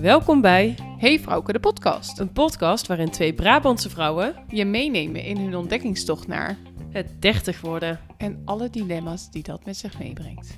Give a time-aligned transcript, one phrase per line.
[0.00, 2.18] Welkom bij Hey Vrouwke, de podcast.
[2.18, 6.56] een podcast waarin twee Brabantse vrouwen Je meenemen in hun ontdekkingstocht naar
[6.90, 8.00] het 30 worden.
[8.16, 10.56] en alle dilemma's die dat met zich meebrengt.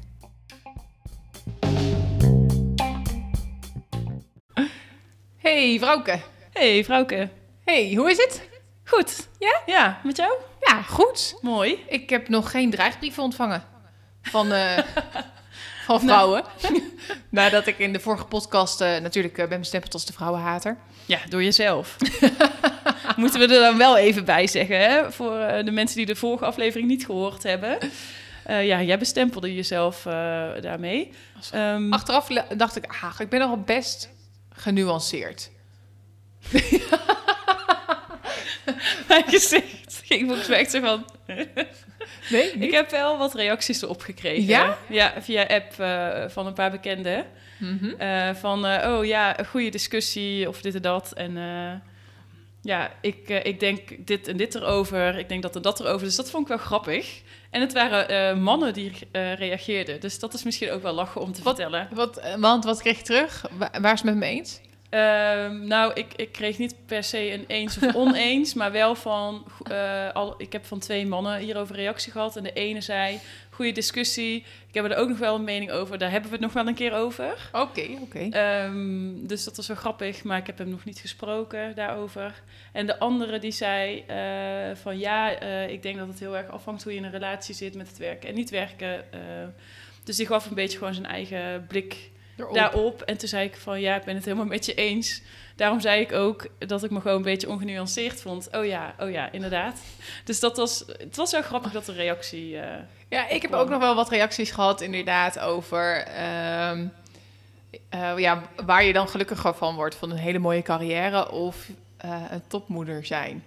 [5.36, 6.20] Hey Vrouwke.
[6.52, 7.28] Hey vrouwke.
[7.64, 8.48] Hey, hoe is het?
[8.84, 9.28] Goed.
[9.38, 9.60] Ja?
[9.66, 10.32] Ja, met jou?
[10.60, 11.38] Ja, goed.
[11.40, 11.84] Mooi.
[11.88, 13.62] Ik heb nog geen dreigbrieven ontvangen
[14.22, 14.78] van, eh,
[15.96, 16.44] van vrouwen.
[17.30, 20.76] Nadat ik in de vorige podcast eh, natuurlijk eh, ben bestempeld als de vrouwenhater.
[21.06, 21.96] Ja, door jezelf.
[23.16, 25.12] Moeten we er dan wel even bij zeggen, hè?
[25.12, 27.78] Voor eh, de mensen die de vorige aflevering niet gehoord hebben.
[28.48, 30.02] Ja, jij bestempelde jezelf
[30.60, 31.12] daarmee.
[31.52, 34.10] Ehm, Achteraf dacht ik, ah, ik ben nogal best
[34.50, 35.50] genuanceerd.
[39.08, 41.04] mijn gezicht ging volgens mij echt zo van...
[42.30, 44.44] Nee, Ik heb wel wat reacties erop gekregen.
[44.46, 44.76] Ja?
[44.88, 47.26] Ja, via app eh, van een paar bekenden.
[47.58, 47.90] Mhm.
[47.98, 51.12] Eh, van, eh, oh ja, een goede discussie of dit en dat.
[51.12, 51.36] En
[52.62, 55.18] ja, ik, ik denk dit en dit erover.
[55.18, 56.06] Ik denk dat en dat erover.
[56.06, 57.22] Dus dat vond ik wel grappig.
[57.50, 60.00] En het waren mannen die reageerden.
[60.00, 61.88] Dus dat is misschien ook wel lachen om te Wat- vertellen.
[61.92, 63.44] Wat, want wat kreeg je terug?
[63.52, 64.60] Wa- Waar is het met me eens?
[64.88, 69.46] Ehm, nou, ik, ik kreeg niet per se een eens of oneens, maar wel van...
[69.70, 72.36] eh, al, ik heb van twee mannen hierover reactie gehad.
[72.36, 74.44] En de ene zei, goede discussie.
[74.68, 75.98] Ik heb er ook nog wel een mening over.
[75.98, 77.50] Daar hebben we het nog wel een keer over.
[77.52, 78.28] Oké, oké.
[78.30, 82.42] Ehm, dus dat was wel grappig, maar ik heb hem nog niet gesproken daarover.
[82.72, 86.48] En de andere die zei eh, van ja, eh, ik denk dat het heel erg
[86.48, 89.04] afhangt hoe je in een relatie zit met het werken en niet werken.
[90.04, 92.10] dus die gaf een beetje gewoon zijn eigen blik
[92.52, 93.02] Daarop.
[93.02, 95.22] En toen zei ik van ja, ik ben het helemaal met je eens.
[95.56, 98.48] Daarom zei ik ook dat ik me gewoon een beetje ongenuanceerd vond.
[98.52, 99.80] Oh ja, oh ja, inderdaad.
[100.24, 102.58] Dus dat was, het was wel grappig dat de reactie...
[102.58, 102.76] eh,
[103.08, 103.62] Ja, ik heb kwam.
[103.62, 106.86] ook nog wel wat reacties gehad, inderdaad, over ehm,
[107.88, 109.94] eh, ja, waar je dan gelukkiger van wordt.
[109.94, 113.44] Van een hele mooie carrière of eh, een topmoeder zijn.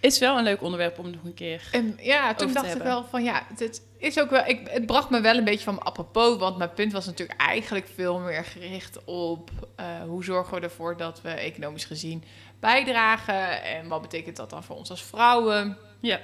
[0.00, 1.68] Is wel een leuk onderwerp om nog een keer...
[1.72, 4.46] En ja, toen dacht ik wel van ja, het is ook wel.
[4.46, 7.40] Ik, het bracht me wel een beetje van me apropos, want mijn punt was natuurlijk
[7.40, 12.24] eigenlijk veel meer gericht op eh, hoe zorgen we ervoor dat we economisch gezien
[12.60, 15.78] bijdragen en wat betekent dat dan voor ons als vrouwen.
[16.00, 16.20] Ja,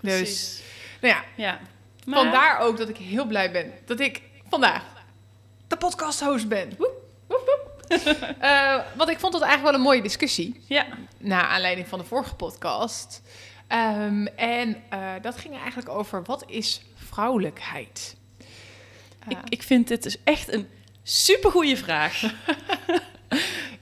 [0.00, 0.62] Dus, precies.
[1.00, 1.60] nou ja, Ja.
[2.06, 4.84] Maar- vandaar ook dat ik heel blij ben dat ik vandaag
[5.68, 6.68] de podcast-host ben.
[6.78, 6.92] Woep,
[7.26, 7.69] woep, woep.
[8.40, 10.60] Eh, want ik vond het eigenlijk wel een mooie discussie.
[10.66, 10.86] Ja,
[11.18, 13.22] naar aanleiding van de vorige podcast.
[13.66, 18.16] Ehm, en eh, dat ging eigenlijk over wat is vrouwelijkheid?
[19.28, 20.68] ik, ik vind dit dus echt een
[21.02, 22.22] supergoeie vraag.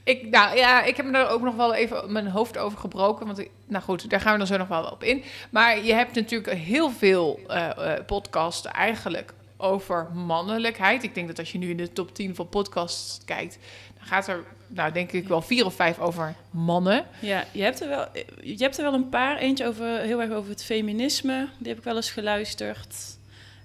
[0.09, 3.27] Ik, nou ja, ik heb me er ook nog wel even mijn hoofd over gebroken.
[3.27, 5.25] Want ik, nou goed, daar gaan we dan zo nog wel op in.
[5.51, 11.03] Maar je hebt natuurlijk heel veel eh, podcasts eigenlijk over mannelijkheid.
[11.03, 13.59] Ik denk dat als je nu in de top 10 van podcasts kijkt,
[13.99, 17.05] gaat er, nou denk ik wel vier of vijf over mannen.
[17.21, 18.07] Ja, je hebt, er wel,
[18.43, 19.37] je hebt er wel een paar.
[19.39, 21.49] Eentje over, heel erg over het feminisme.
[21.59, 22.95] Die heb ik wel eens geluisterd.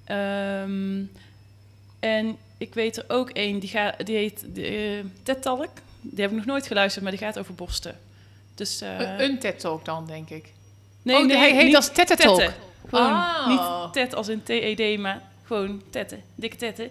[0.05, 1.01] Ehm,
[1.99, 5.69] en ik weet er ook één, die, gaat, die heet de, uh, TED Talk.
[6.01, 7.99] Die heb ik nog nooit geluisterd, maar die gaat over borsten.
[8.55, 10.53] Dus, eh, Een- een TED-talk dan, denk ik.
[11.01, 12.49] nee, oh, die heet niet als TED Talk.
[12.89, 13.47] Gewoon Oh.
[13.83, 16.21] niet TED als in TED, maar gewoon tetten.
[16.35, 16.89] Dikke tetten.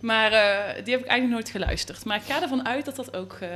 [0.00, 2.04] Maar eh, die heb ik eigenlijk nooit geluisterd.
[2.04, 3.48] Maar ik ga ervan uit dat dat ook eh,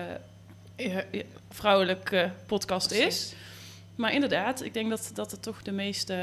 [0.77, 1.03] Ja,
[1.51, 3.35] vrouwelijke podcast is.
[3.95, 6.15] Maar inderdaad, ik denk dat, dat het toch de meeste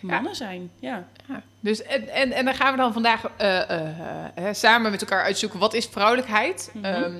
[0.00, 0.70] mannen zijn.
[0.78, 1.04] Ja.
[1.28, 3.88] Ja, dus en, en, en dan gaan we dan vandaag eh, eh,
[4.34, 6.70] eh, samen met elkaar uitzoeken wat is vrouwelijkheid.
[6.82, 7.12] Ehm,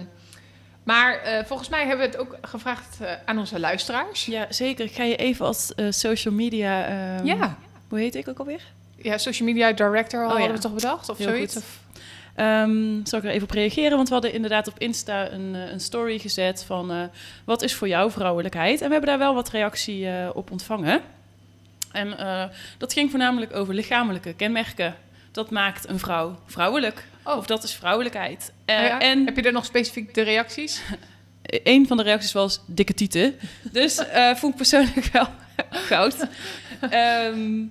[0.83, 4.25] maar eh, volgens mij hebben we het ook gevraagd eh, aan onze luisteraars.
[4.27, 4.85] ja, zeker.
[4.85, 6.87] Ik ga je even als eh, social media...
[6.87, 7.57] ehm, Ja.
[7.89, 8.63] Hoe heet ik ook alweer?
[9.03, 10.53] Ja, social media director Oh, hadden ja.
[10.53, 11.55] we toch bedacht of Heel zoiets?
[11.55, 11.63] goed.
[11.63, 11.79] Of,
[12.35, 13.97] Ehm, zal ik er even op reageren?
[13.97, 16.91] Want we hadden inderdaad op Insta een, eh, een story gezet van...
[16.93, 17.03] eh,
[17.45, 18.81] wat is voor jou vrouwelijkheid?
[18.81, 21.01] En we hebben daar wel wat reactie eh, op ontvangen.
[21.93, 22.17] En
[22.79, 24.95] dat ging voornamelijk over lichamelijke kenmerken.
[25.33, 27.05] Dat maakt een vrouw vrouwelijk.
[27.25, 27.37] Oh.
[27.37, 28.53] Of dat is vrouwelijkheid.
[28.67, 29.01] Ah ja?
[29.01, 30.83] En Heb je er nog specifiek de reacties?
[31.65, 33.35] een van de reacties was dikke tieten.
[33.73, 35.27] Dus eh vond ik persoonlijk wel
[35.91, 36.17] goud.
[36.91, 37.63] Ehm,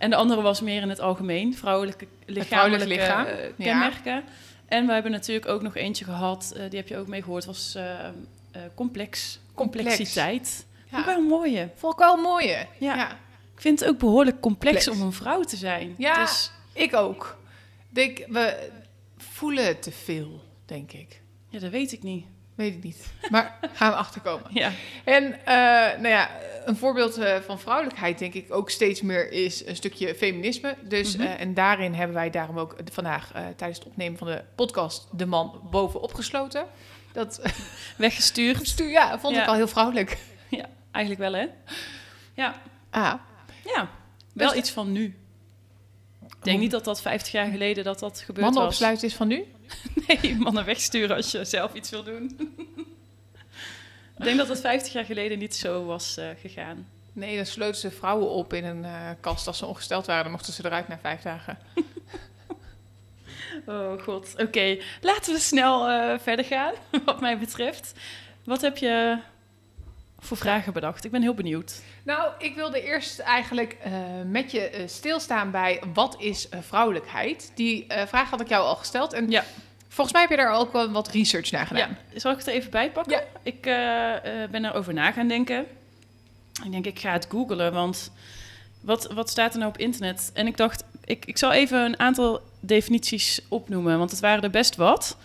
[0.00, 1.54] en de andere was meer in het algemeen.
[1.56, 3.52] Vrouwelijke lichamelijke lichaam, eh, ja.
[3.64, 4.24] kenmerken.
[4.66, 6.52] En we hebben natuurlijk ook nog eentje gehad.
[6.56, 7.44] eh, die heb je ook mee gehoord.
[7.44, 7.82] was eh,
[8.74, 9.38] complex.
[9.54, 9.86] Complex.
[9.86, 10.66] Complexiteit.
[10.88, 11.04] Vond ik Ja.
[11.04, 11.70] wel een mooie.
[11.76, 12.66] Vond ik wel een mooie.
[12.78, 12.94] Ja.
[12.96, 13.10] ja.
[13.54, 15.00] Ik vind het ook behoorlijk complex Complex.
[15.00, 15.94] om een vrouw te zijn.
[15.98, 16.20] Ja.
[16.24, 17.38] Dus, Ik ook.
[17.88, 18.68] Denk, we
[19.16, 21.20] voelen te veel, denk ik.
[21.48, 22.24] ja, dat weet ik niet.
[22.60, 23.12] Weet ik niet.
[23.30, 24.50] Maar gaan we achterkomen.
[24.60, 24.70] Ja.
[25.04, 25.44] En uh,
[26.00, 26.30] nou ja,
[26.64, 30.76] een voorbeeld uh, van vrouwelijkheid denk ik ook steeds meer is een stukje feminisme.
[30.82, 31.32] Dus, mm -hmm.
[31.32, 35.26] uh, en daarin hebben wij daarom ook vandaag tijdens het opnemen van de podcast de
[35.26, 36.66] man bovenop gesloten.
[37.12, 37.40] Dat
[37.96, 38.66] weggestuurd.
[38.66, 39.42] Stuur, ja, vond ja.
[39.42, 40.18] ik al heel vrouwelijk.
[40.48, 41.46] Ja, eigenlijk wel hè.
[42.34, 42.62] Ja.
[42.90, 43.14] Ah.
[43.64, 43.90] Ja,
[44.32, 45.19] wel dus iets van nu.
[46.40, 48.72] Ik denk niet dat dat 50 jaar geleden dat dat gebeurd Mannen was.
[48.72, 49.44] opsluiten is van nu?
[50.06, 52.24] nee, mannen wegsturen als je zelf iets wil doen.
[54.18, 56.86] ik denk dat dat 50 jaar geleden niet zo was uh, gegaan.
[57.12, 60.22] Nee, dan sloten ze vrouwen op in een uh, kast als ze ongesteld waren.
[60.22, 61.58] Dan mochten ze eruit na vijf dagen.
[63.66, 64.42] oh god, oké.
[64.42, 64.82] Okay.
[65.00, 67.92] Laten we snel uh, verder gaan, wat mij betreft.
[68.44, 69.18] Wat heb je
[70.20, 71.04] voor vragen bedacht?
[71.04, 71.80] Ik ben heel benieuwd.
[72.02, 73.92] Nou, ik wilde eerst eigenlijk uh,
[74.26, 77.52] met je uh, stilstaan bij wat is uh, vrouwelijkheid.
[77.54, 79.12] Die vraag had ik jou al gesteld.
[79.12, 79.44] En ja.
[79.88, 81.96] volgens mij heb je daar ook wel wat research naar gedaan.
[82.12, 82.20] Ja.
[82.20, 83.12] Zal ik het er even bij pakken?
[83.12, 83.24] Ja.
[83.42, 83.62] Ik
[84.50, 85.66] ben erover na gaan denken.
[86.64, 88.12] Ik denk, ik ga het googlen, want
[88.80, 90.30] wat, wat staat er nou op internet?
[90.34, 94.50] En ik dacht, ik, ik zal even een aantal definities opnoemen, want het waren er
[94.50, 95.16] best wat.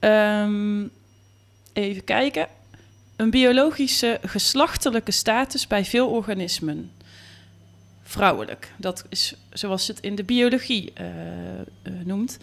[0.00, 0.90] Um,
[1.72, 2.48] even kijken
[3.16, 6.90] een biologische geslachtelijke status bij veel organismen.
[8.02, 8.72] Vrouwelijk.
[8.76, 12.38] Dat is zoals het in de biologie uh, uh, noemt.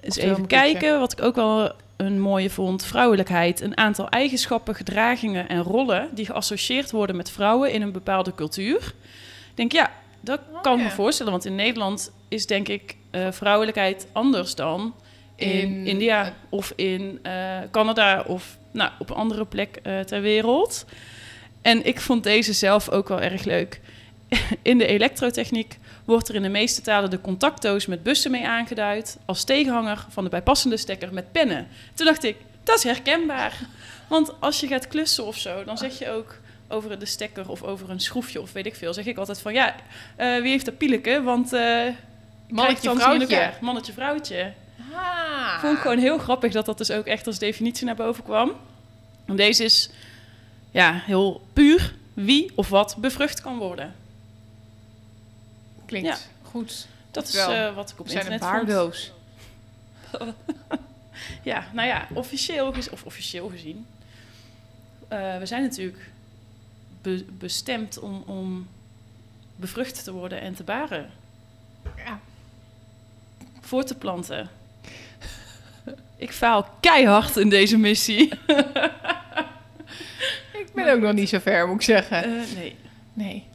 [0.00, 2.84] Dus even kijken, wat ik ook wel een mooie vond.
[2.84, 3.60] Vrouwelijkheid.
[3.60, 6.08] Een aantal eigenschappen, gedragingen en rollen...
[6.12, 8.76] die geassocieerd worden met vrouwen in een bepaalde cultuur.
[8.76, 10.84] Ik denk, ja, dat oh, kan ik ja.
[10.84, 11.32] me voorstellen.
[11.32, 14.94] Want in Nederland is denk ik uh, vrouwelijkheid anders dan...
[15.36, 17.20] In, in India of in
[17.70, 20.84] Canada of nou, op een andere plek uh, ter wereld.
[21.62, 23.80] En ik vond deze zelf ook wel erg leuk.
[24.62, 29.18] In de elektrotechniek wordt er in de meeste talen de contactdoos met bussen mee aangeduid
[29.24, 31.68] als tegenhanger van de bijpassende stekker met pennen.
[31.94, 33.58] Toen dacht ik, dat is herkenbaar.
[34.08, 36.38] Want als je gaat klussen of zo, dan zeg je ook
[36.68, 39.52] over de stekker of over een schroefje of weet ik veel, zeg ik altijd van
[39.52, 39.74] ja,
[40.18, 41.22] uh, wie heeft dat pieleke?
[41.22, 41.86] Want uh,
[42.48, 43.52] mannetje vrouwtje.
[43.60, 44.52] Mannetje vrouwtje.
[44.92, 45.60] Ah.
[45.60, 48.52] Vond ik gewoon heel grappig dat dat dus ook echt als definitie naar boven kwam.
[49.26, 49.90] Deze is
[50.70, 53.94] ja, heel puur wie of wat bevrucht kan worden.
[55.86, 56.16] Klinkt Ja.
[56.42, 56.86] goed.
[57.10, 58.66] Dat is uh, wat ik op zijn een internet vond.
[58.66, 59.12] baardoos.
[61.42, 63.86] Ja, nou ja, officieel, of officieel gezien.
[65.08, 66.10] eh, we zijn natuurlijk
[67.02, 68.68] be- bestemd om, om
[69.56, 71.10] bevrucht te worden en te baren.
[71.96, 72.20] Ja.
[73.60, 74.50] Voor te planten.
[76.16, 78.28] Ik faal keihard in deze missie.
[80.52, 82.24] Ik ben ook nog niet zo ver, moet ik zeggen.
[82.24, 82.76] Eh, nee.
[83.12, 83.46] Nee.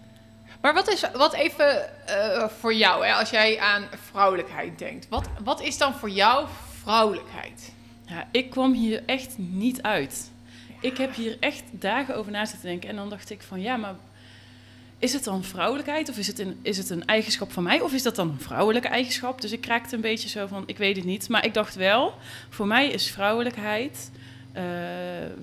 [0.62, 5.08] Maar wat is, wat even eh, voor jou, hè, als jij aan vrouwelijkheid denkt.
[5.10, 6.48] Wat, wat is dan voor jou
[6.82, 7.72] vrouwelijkheid?
[8.06, 10.32] Ja, ik kwam hier echt niet uit.
[10.80, 12.90] Ik heb hier echt dagen over na zitten denken.
[12.90, 13.96] En dan dacht ik van, ja, maar
[15.02, 16.10] is het dan vrouwelijkheid?
[16.10, 17.82] Of is het, een, is het een eigenschap van mij?
[17.82, 19.42] Of is dat dan een vrouwelijke eigenschap?
[19.42, 21.30] Dus ik raakte een beetje zo van, ik weet het niet.
[21.30, 22.14] Maar ik dacht wel,
[22.50, 24.12] voor mij is vrouwelijkheid
[24.52, 24.64] eh,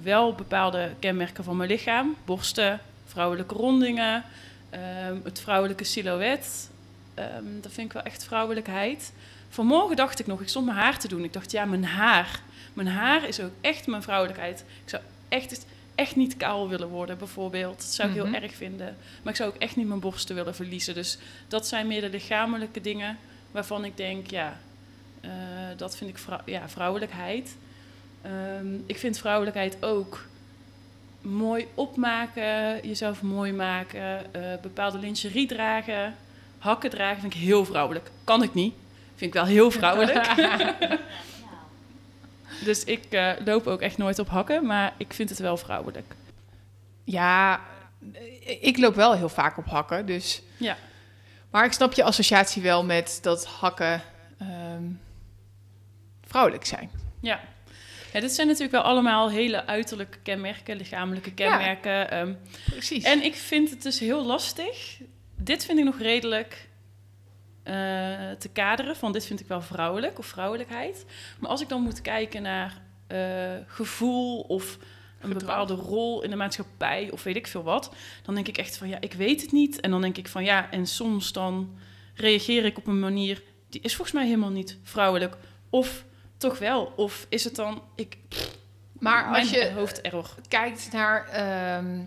[0.03, 2.17] wel bepaalde kenmerken van mijn lichaam.
[2.25, 4.25] Borsten, vrouwelijke rondingen,
[4.71, 6.69] ehm, het vrouwelijke silhouet.
[7.15, 9.13] Ehm, dat vind ik wel echt vrouwelijkheid.
[9.49, 11.25] Vanmorgen dacht ik nog, ik stond mijn haar te doen.
[11.25, 12.41] Ik dacht, ja, mijn haar.
[12.73, 14.65] Mijn haar is ook echt mijn vrouwelijkheid.
[14.85, 15.67] Ik zou echt,
[15.99, 17.77] echt niet kaal willen worden, bijvoorbeeld.
[17.77, 18.33] Dat zou ik Mhm.
[18.33, 18.97] heel erg vinden.
[19.23, 20.95] Maar ik zou ook echt niet mijn borsten willen verliezen.
[20.95, 21.19] Dus
[21.49, 23.19] dat zijn meer de lichamelijke dingen
[23.51, 24.59] waarvan ik denk, ja,
[25.21, 25.31] eh,
[25.77, 27.57] dat vind ik vrou- ja, vrouwelijkheid.
[28.23, 30.27] Ehm, ik vind vrouwelijkheid ook
[31.21, 36.15] mooi opmaken, jezelf mooi maken, eh, bepaalde lingerie dragen,
[36.59, 38.11] hakken dragen, vind ik heel vrouwelijk.
[38.25, 38.75] Kan ik niet.
[39.17, 40.27] Vind ik wel heel vrouwelijk.
[42.65, 46.15] dus ik eh, loop ook echt nooit op hakken, maar ik vind het wel vrouwelijk.
[47.05, 47.61] Ja,
[48.61, 50.43] ik loop wel heel vaak op hakken, dus...
[50.57, 50.77] Ja.
[51.51, 54.03] Maar ik snap je associatie wel met dat hakken
[54.39, 54.83] ehm,
[56.27, 56.91] vrouwelijk zijn.
[57.21, 57.41] Ja.
[58.13, 62.11] ja, dit zijn natuurlijk wel allemaal hele uiterlijke kenmerken, lichamelijke kenmerken.
[62.11, 62.35] ehm,
[62.71, 63.05] Precies.
[63.05, 64.99] En ik vind het dus heel lastig.
[65.37, 66.68] Dit vind ik nog redelijk
[67.69, 68.97] eh, te kaderen.
[68.97, 71.05] Van dit vind ik wel vrouwelijk of vrouwelijkheid.
[71.39, 73.19] Maar als ik dan moet kijken naar eh,
[73.67, 74.79] gevoel of
[75.21, 75.41] een Gedrag.
[75.41, 78.89] bepaalde rol in de maatschappij of weet ik veel wat, dan denk ik echt van
[78.89, 79.81] ja, ik weet het niet.
[79.81, 81.77] En dan denk ik van ja, en soms dan
[82.15, 85.37] reageer ik op een manier die is volgens mij helemaal niet vrouwelijk.
[85.71, 86.05] Of
[86.37, 86.93] toch wel.
[86.97, 88.17] Of is het dan ik
[88.99, 90.35] maar mijn als je hoofderror.
[90.49, 91.29] kijkt naar...
[91.29, 92.01] ehm,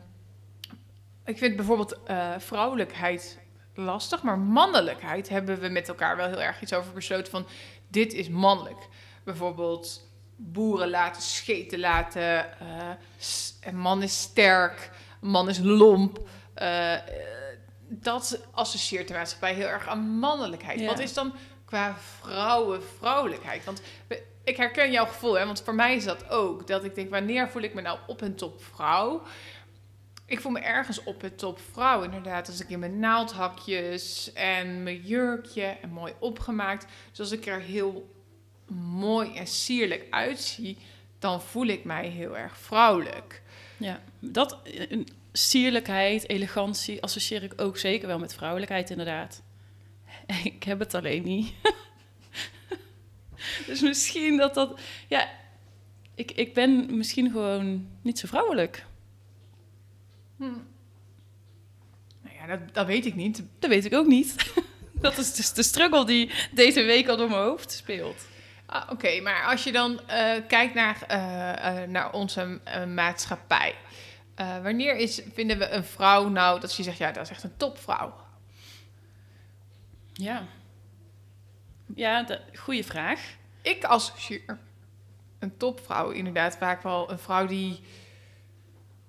[1.25, 3.39] ik vind bijvoorbeeld eh, vrouwelijkheid
[3.75, 7.47] lastig, maar mannelijkheid hebben we met elkaar wel heel erg iets over besloten van
[7.87, 8.87] dit is mannelijk.
[9.23, 12.45] Bijvoorbeeld boeren laten scheten laten.
[13.17, 14.89] s- een man is sterk,
[15.21, 16.19] een man is lomp.
[16.53, 16.93] Eh,
[17.89, 20.79] dat associeert de maatschappij heel erg aan mannelijkheid.
[20.79, 20.85] Ja.
[20.85, 21.33] Wat is dan
[21.65, 23.65] qua vrouwen vrouwelijkheid?
[23.65, 25.45] Want we- ik herken jouw gevoel, hè?
[25.45, 26.67] want voor mij is dat ook.
[26.67, 29.21] Dat ik denk, wanneer voel ik me nou op en top vrouw?
[30.31, 32.47] Ik voel me ergens op en top vrouw, inderdaad.
[32.47, 36.85] Als ik in mijn naaldhakjes en mijn jurkje en mooi opgemaakt.
[37.09, 38.13] Dus als ik er heel
[38.75, 40.77] mooi en sierlijk uitzie,
[41.19, 43.41] dan voel ik mij heel erg vrouwelijk.
[43.77, 44.99] Ja, dat eh,
[45.31, 49.41] sierlijkheid, elegantie associeer ik ook zeker wel met vrouwelijkheid, inderdaad.
[50.43, 51.53] Ik heb het alleen niet.
[53.67, 54.79] dus misschien dat dat.
[55.07, 55.29] Ja,
[56.15, 58.89] ik, ik ben misschien gewoon niet zo vrouwelijk.
[60.41, 60.57] Hm.
[62.21, 63.43] Nou ja, dat, dat weet ik niet.
[63.59, 64.53] Dat weet ik ook niet.
[65.05, 68.25] dat is dus de struggle die deze week al door mijn hoofd speelt.
[68.65, 73.75] Ah, Oké, maar als je dan eh, kijkt naar, eh, eh, naar onze maatschappij.
[74.35, 77.57] wanneer is, vinden we een vrouw nou dat je zegt, ja, dat is echt een
[77.57, 78.13] topvrouw?
[80.13, 80.43] Ja.
[81.95, 83.21] Ja, de, goede vraag.
[83.61, 84.59] Ik associeer
[85.39, 87.79] een topvrouw inderdaad vaak wel een vrouw die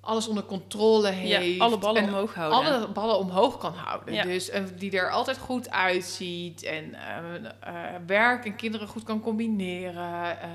[0.04, 1.54] alles onder controle heeft.
[1.56, 2.58] Ja, alle ballen en omhoog houden.
[2.58, 4.14] alle ballen omhoog kan houden.
[4.14, 4.22] Ja.
[4.22, 10.40] Dus die er altijd goed uitziet en eh, eh, werk en kinderen goed kan combineren.
[10.40, 10.48] eh,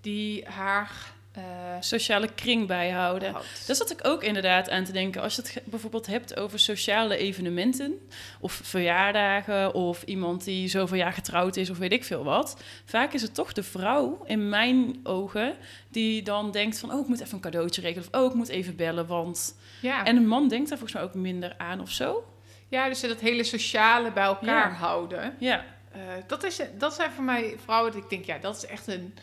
[0.00, 3.32] die haar eh, Sociale kring bijhouden.
[3.32, 3.66] houdt.
[3.66, 5.22] Daar zat ik ook inderdaad aan te denken.
[5.22, 8.08] Als je het bijvoorbeeld hebt over sociale evenementen,
[8.40, 12.62] of verjaardagen, of iemand die zoveel jaar getrouwd is, of weet ik veel wat.
[12.84, 15.56] Vaak is het toch de vrouw, in mijn ogen,
[15.88, 18.48] die dan denkt van, oh, ik moet even een cadeautje regelen, of oh, ik moet
[18.48, 19.56] even bellen, want...
[19.80, 20.04] Ja.
[20.04, 22.24] En een man denkt daar volgens mij ook minder aan of zo.
[22.68, 24.74] ja, dus dat hele sociale bij elkaar Ja.
[24.76, 25.34] houden.
[25.38, 28.66] Ja, Eh, dat, is, dat zijn voor mij vrouwen dat ik denk, ja, dat is
[28.66, 29.14] echt een...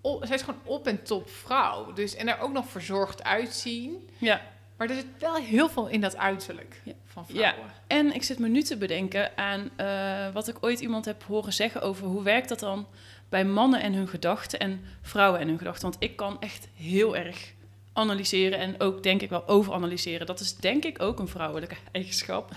[0.00, 1.92] o- zij is gewoon op en top vrouw.
[1.92, 4.08] Dus, en er ook nog verzorgd uitzien.
[4.18, 4.40] ja.
[4.76, 6.92] Maar er zit wel heel veel in dat uiterlijk Ja.
[7.06, 7.64] van vrouwen.
[7.86, 11.52] En ik zit me nu te bedenken aan eh, wat ik ooit iemand heb horen
[11.52, 12.86] zeggen over hoe werkt dat dan
[13.28, 15.82] bij mannen en hun gedachten en vrouwen en hun gedachten.
[15.82, 17.52] Want ik kan echt heel erg
[17.92, 20.26] analyseren en ook denk ik wel overanalyseren.
[20.26, 22.50] Dat is denk ik ook een vrouwelijke eigenschap.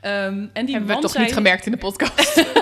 [0.00, 0.14] Ehm,
[0.52, 2.44] en die Hebben we man toch zei, niet gemerkt in de podcast.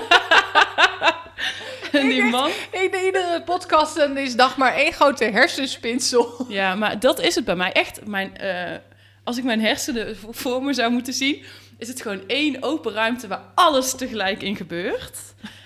[1.92, 6.46] en die man, in iedere podcast is dag maar één grote hersenspinsel.
[6.48, 8.06] ja, maar dat is het bij mij echt.
[8.06, 8.78] Mijn, eh,
[9.24, 11.44] als ik mijn hersenen voor- me zou moeten zien,
[11.78, 15.18] is het gewoon één open ruimte waar alles tegelijk in gebeurt.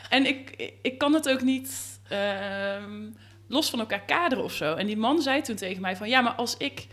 [0.08, 1.70] En ik, ik kan het ook niet
[2.08, 3.10] ehm,
[3.48, 4.74] los van elkaar kaderen of zo.
[4.74, 6.08] En die man zei toen tegen mij van...
[6.08, 6.86] ja, maar als ik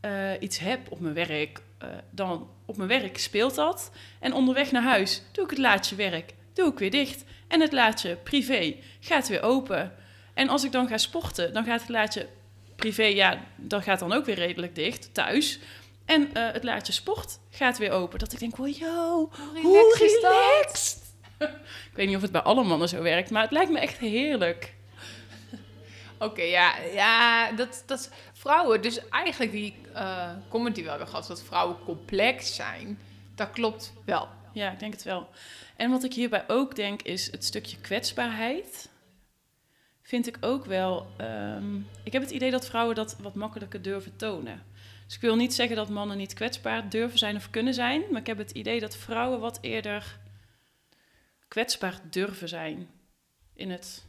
[0.00, 0.10] eh,
[0.40, 1.60] iets heb op mijn werk...
[1.78, 3.90] eh, dan op mijn werk speelt dat.
[4.20, 6.32] En onderweg naar huis doe ik het laadje werk.
[6.52, 7.24] Doe ik weer dicht.
[7.48, 9.94] En het laadje privé gaat weer open.
[10.34, 12.28] En als ik dan ga sporten, dan gaat het laadje
[12.76, 13.04] privé...
[13.04, 15.60] ja, dat gaat dan ook weer redelijk dicht, thuis...
[16.04, 18.18] En eh, het laadje sport gaat weer open.
[18.18, 19.30] Dat ik denk, wow, yo,
[19.62, 21.14] hoe relaxed.
[21.90, 23.98] ik weet niet of het bij alle mannen zo werkt, maar het lijkt me echt
[23.98, 24.74] heerlijk.
[26.18, 31.26] Oké, ja, ja dat, dat vrouwen, dus eigenlijk die eh comment die we hebben gehad,
[31.26, 32.98] dat vrouwen complex zijn,
[33.34, 34.28] dat klopt wel.
[34.52, 35.28] Ja, ik denk het wel.
[35.82, 38.90] En wat ik hierbij ook denk, is het stukje kwetsbaarheid.
[40.02, 41.06] Vind ik ook wel.
[41.16, 44.62] ehm, ik heb het idee dat vrouwen dat wat makkelijker durven tonen.
[45.06, 48.02] Dus ik wil niet zeggen dat mannen niet kwetsbaar durven zijn of kunnen zijn.
[48.10, 50.18] Maar ik heb het idee dat vrouwen wat eerder
[51.48, 52.88] kwetsbaar durven zijn
[53.54, 54.04] in het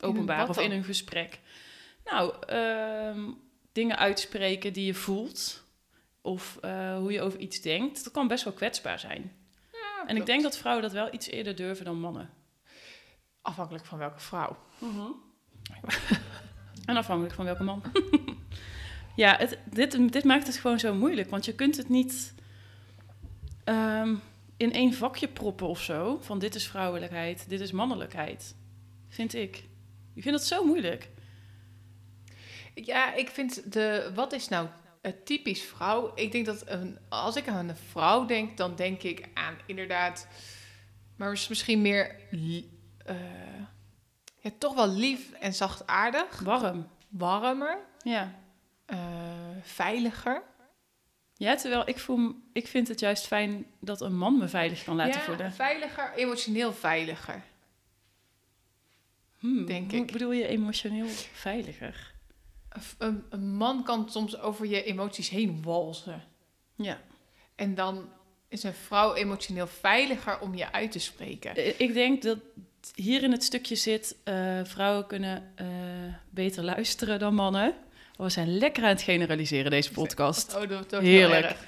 [0.00, 1.38] openbaar of in een gesprek.
[2.04, 3.30] Nou, ehm,
[3.72, 5.64] dingen uitspreken die je voelt.
[6.20, 8.04] Of eh, hoe je over iets denkt.
[8.04, 9.32] Dat kan best wel kwetsbaar zijn.
[10.08, 12.30] En ik denk dat vrouwen dat wel iets eerder durven dan mannen.
[13.42, 14.56] Afhankelijk van welke vrouw.
[16.84, 17.82] En afhankelijk van welke man.
[19.16, 21.30] ja, het, dit, dit maakt het gewoon zo moeilijk.
[21.30, 22.34] Want je kunt het niet
[23.64, 24.14] ehm,
[24.56, 26.18] in één vakje proppen of zo.
[26.20, 28.54] Van dit is vrouwelijkheid, dit is mannelijkheid.
[29.08, 29.56] Vind ik.
[30.14, 31.08] Ik vind dat zo moeilijk.
[32.74, 34.68] Ja, ik vind de, wat is nou
[35.24, 36.12] typisch vrouw?
[36.14, 40.26] Ik denk dat een, als ik aan een vrouw denk, dan denk ik aan inderdaad,
[41.16, 42.16] maar is misschien meer,
[43.04, 43.16] eh,
[44.40, 46.88] ja, toch wel lief en zachtaardig, Warm.
[47.08, 48.34] warmer, Ja.
[48.86, 48.98] eh,
[49.62, 50.42] veiliger.
[51.34, 54.96] Ja, terwijl ik, voel, ik vind het juist fijn dat een man me veilig kan
[54.96, 55.52] laten ja, voelen.
[55.52, 57.42] veiliger, emotioneel veiliger.
[59.38, 60.12] Hmm, denk hoe ik.
[60.12, 62.14] bedoel je emotioneel veiliger?
[62.98, 63.24] Een,
[63.56, 66.22] man kan soms over je emoties heen walsen.
[66.74, 67.00] Ja.
[67.54, 68.08] En dan
[68.48, 71.56] is een vrouw emotioneel veiliger om je uit te spreken.
[71.56, 72.38] Eh, Ik denk dat
[72.94, 75.66] hier in het stukje zit, eh, vrouwen kunnen eh,
[76.30, 77.74] beter luisteren dan mannen.
[78.16, 80.56] Oh, we zijn lekker aan het generaliseren deze podcast.
[80.56, 81.04] Oh, dat, Heerlijk.
[81.04, 81.64] Heel erg.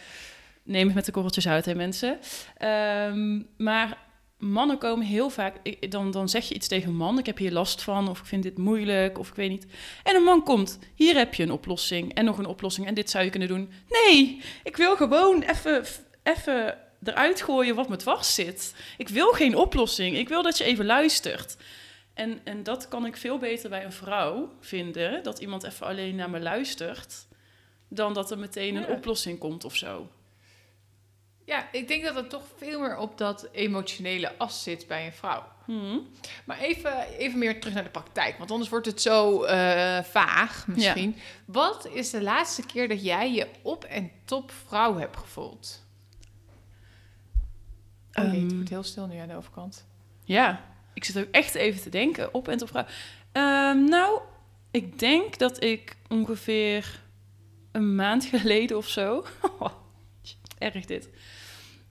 [0.63, 2.19] Neem het met de korreltjes uit, hè mensen.
[2.57, 3.99] Ehm, maar
[4.41, 5.57] mannen komen heel vaak...
[5.91, 7.19] Dan, dan zeg je iets tegen een man.
[7.19, 9.67] Ik heb hier last van, of ik vind dit moeilijk, of ik weet niet.
[10.03, 12.15] En een man komt, hier heb je een oplossing.
[12.15, 13.71] En nog een oplossing, en dit zou je kunnen doen.
[13.89, 15.85] Nee, ik wil gewoon even...
[16.23, 18.75] even eruit gooien wat me dwars zit.
[18.99, 20.17] Ik wil geen oplossing.
[20.17, 21.57] Ik wil dat je even luistert.
[22.15, 25.23] En, en dat kan ik veel beter bij een vrouw vinden.
[25.23, 27.27] Dat iemand even alleen naar me luistert.
[27.89, 28.95] Dan dat er meteen een Ja.
[28.95, 30.09] oplossing komt of zo.
[31.45, 35.13] Ja, ik denk dat het toch veel meer op dat emotionele as zit bij een
[35.13, 35.45] vrouw.
[35.65, 35.99] Hm.
[36.45, 40.67] Maar even, even meer terug naar de praktijk, want anders wordt het zo eh, vaag
[40.67, 41.17] misschien.
[41.45, 45.85] Wat is de laatste keer dat jij je op- en top vrouw hebt gevoeld?
[48.13, 49.87] Oh nee, het Ehm, wordt heel stil nu aan de overkant.
[50.25, 52.87] Ja, ik zit ook echt even te denken op en top vrouw.
[53.33, 54.21] Ehm, nou,
[54.71, 57.03] ik denk dat ik ongeveer
[57.73, 59.25] een maand geleden of zo.
[60.61, 61.09] Erg dit.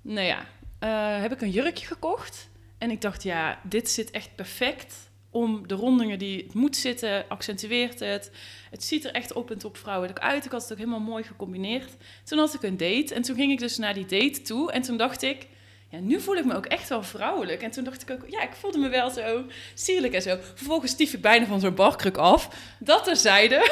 [0.01, 0.45] Nou ja,
[0.79, 2.49] eh, heb ik een jurkje gekocht.
[2.77, 7.25] En ik dacht, ja, dit zit echt perfect om de rondingen die het moet zitten,
[7.27, 8.31] accentueert het.
[8.71, 10.45] Het ziet er echt op en top vrouwelijk uit.
[10.45, 11.91] Ik had het ook helemaal mooi gecombineerd.
[12.23, 14.71] Toen had ik een date en toen ging ik dus naar die date toe.
[14.71, 15.47] En toen dacht ik,
[15.89, 17.61] ja, nu voel ik me ook echt wel vrouwelijk.
[17.61, 20.37] En toen dacht ik ook, ja, ik voelde me wel zo sierlijk en zo.
[20.53, 22.49] Vervolgens stief ik bijna van zo'n barkruk af.
[22.79, 23.71] Dat terzijde.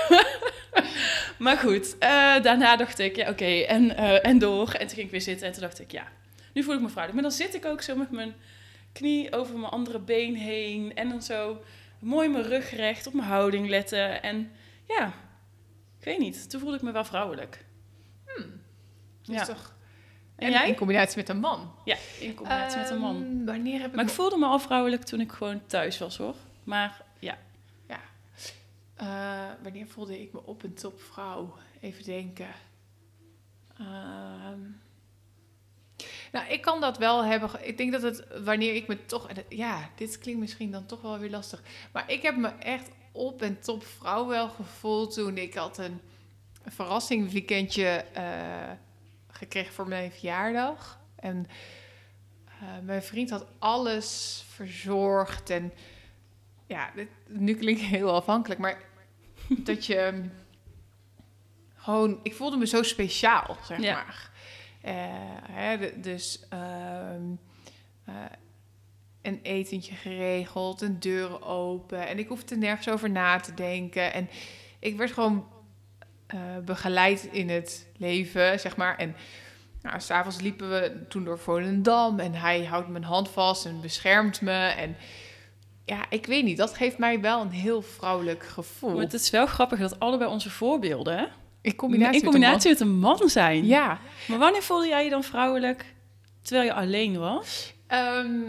[1.37, 2.09] maar goed, eh,
[2.41, 4.71] daarna dacht ik, ja, oké, en, eh, en door.
[4.71, 6.07] En toen ging ik weer zitten en toen dacht ik, ja,
[6.53, 7.21] nu voel ik me vrouwelijk.
[7.21, 8.35] Maar dan zit ik ook zo met mijn
[8.91, 10.95] knie over mijn andere been heen.
[10.95, 11.61] En dan zo
[11.99, 14.21] mooi mijn rug recht, op mijn houding letten.
[14.23, 14.51] En
[14.87, 15.05] ja,
[15.99, 17.65] ik weet niet, toen voelde ik me wel vrouwelijk.
[19.21, 19.43] Dus Ja.
[19.45, 19.75] toch...
[20.37, 20.67] En En jij?
[20.67, 21.71] in combinatie met een man.
[21.85, 23.23] Ja, in combinatie met een man.
[23.23, 26.17] Ehm, Wanneer heb ik Maar ik voelde me al vrouwelijk toen ik gewoon thuis was,
[26.17, 26.35] hoor.
[26.63, 27.37] Maar ja,
[28.95, 31.53] Eh, wanneer voelde ik me op en top vrouw?
[31.81, 32.47] Even denken.
[33.77, 34.59] Ehm,
[36.31, 37.49] nou, ik kan dat wel hebben.
[37.61, 39.27] Ik denk dat het wanneer ik me toch.
[39.49, 41.61] Ja, dit klinkt misschien dan toch wel weer lastig.
[41.91, 46.01] Maar ik heb me echt op en top vrouw wel gevoeld toen ik had een,
[46.63, 48.71] een verrassingweekendje eh
[49.37, 50.99] gekregen voor mijn verjaardag.
[51.15, 51.47] En
[52.45, 55.49] eh, mijn vriend had alles verzorgd.
[55.49, 55.73] En
[56.65, 58.81] ja, dit, nu klinkt het heel afhankelijk, maar
[59.47, 60.27] dat je ehm,
[61.75, 63.93] gewoon, ik voelde me zo speciaal, zeg Ja.
[63.93, 64.31] maar.
[64.81, 64.93] Eh,
[65.51, 67.23] hè, dus ehm,
[68.05, 68.13] eh,
[69.21, 74.13] een etentje geregeld, een deur open en ik hoefde nergens over na te denken.
[74.13, 74.29] En
[74.79, 75.47] ik werd gewoon
[76.27, 78.97] eh, begeleid in het leven, zeg maar.
[78.97, 79.15] En
[79.81, 84.41] nou, s'avonds liepen we toen door Volendam en hij houdt mijn hand vast en beschermt
[84.41, 84.67] me.
[84.67, 84.95] En
[85.85, 88.93] ja, ik weet niet, dat geeft mij wel een heel vrouwelijk gevoel.
[88.93, 91.25] maar het is wel grappig dat allebei onze voorbeelden hè,
[91.61, 93.65] in combinatie, in combinatie met een man zijn.
[93.65, 95.85] Ja, Maar wanneer voelde jij je dan vrouwelijk
[96.41, 97.73] terwijl je alleen was?
[97.87, 98.39] Ehm,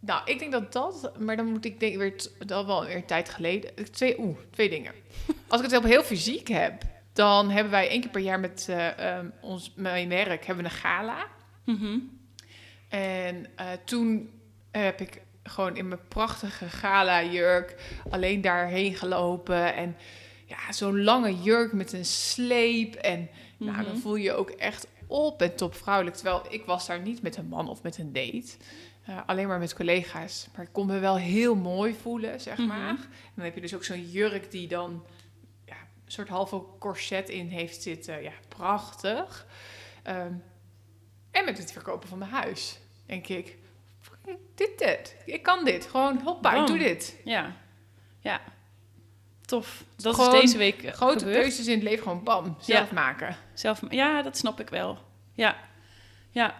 [0.00, 2.14] nou, ik denk dat dat, maar dan moet ik denk weer
[2.46, 3.70] dat wel weer een tijd geleden.
[3.90, 4.92] Twee, oeh, twee dingen.
[5.48, 6.82] Als ik het op heel fysiek heb,
[7.18, 10.70] dan hebben wij één keer per jaar met eh, ehm, ons mijn werk hebben we
[10.70, 11.26] een gala.
[11.64, 11.98] Mhm.
[12.88, 14.30] En eh, toen
[14.70, 17.76] heb ik gewoon in mijn prachtige gala jurk
[18.10, 19.96] alleen daarheen gelopen en
[20.46, 23.96] ja, zo'n lange jurk met een sleep en nou, dan Mhm.
[24.00, 26.16] voel je je ook echt op en top vrouwelijk.
[26.16, 28.46] Terwijl ik was daar niet met een man of met een date.
[29.04, 30.48] Eh, alleen maar met collega's.
[30.56, 32.66] Maar ik kon me wel heel mooi voelen, zeg Mhm.
[32.66, 32.88] maar.
[32.88, 32.98] En
[33.34, 35.02] dan heb je dus ook zo'n jurk die dan
[36.12, 38.22] soort halve corset in heeft zitten.
[38.22, 39.46] Ja, prachtig.
[40.02, 40.32] Ehm,
[41.30, 43.56] en met het verkopen van mijn huis, denk ik.
[44.54, 45.16] Dit, dit.
[45.24, 45.86] Ik kan dit.
[45.86, 47.16] Gewoon, hoppa, ik doe dit.
[47.24, 47.56] Ja,
[48.20, 48.40] ja.
[49.40, 49.84] Tof.
[49.96, 51.40] Dat Gewoon is deze week eh, Grote gebeurd.
[51.40, 53.36] keuzes in het leven gewoon bam, zelf maken.
[53.54, 54.98] Zelf, ja, dat snap ik wel.
[55.32, 55.56] Ja,
[56.30, 56.54] ja.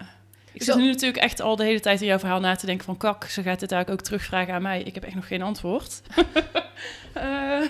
[0.53, 2.85] Ik zit nu natuurlijk echt al de hele tijd in jouw verhaal na te denken
[2.85, 2.97] van...
[2.97, 4.83] kak, ze gaat dit eigenlijk ook terugvragen aan mij.
[4.83, 6.01] Ik heb echt nog geen antwoord.
[7.13, 7.63] Eh,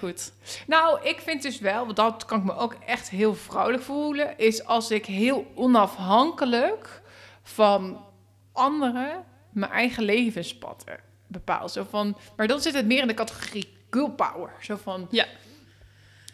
[0.00, 0.32] maar goed.
[0.66, 4.38] Nou, ik vind dus wel, want dat kan ik me ook echt heel vrouwelijk voelen,
[4.38, 7.02] is als ik heel onafhankelijk
[7.42, 8.04] van
[8.52, 10.94] anderen mijn eigen levenspad eh,
[11.26, 11.68] bepaal.
[11.68, 14.50] Zo van, maar dan zit het meer in de categorie girl power.
[14.60, 15.26] Zo van, Ja.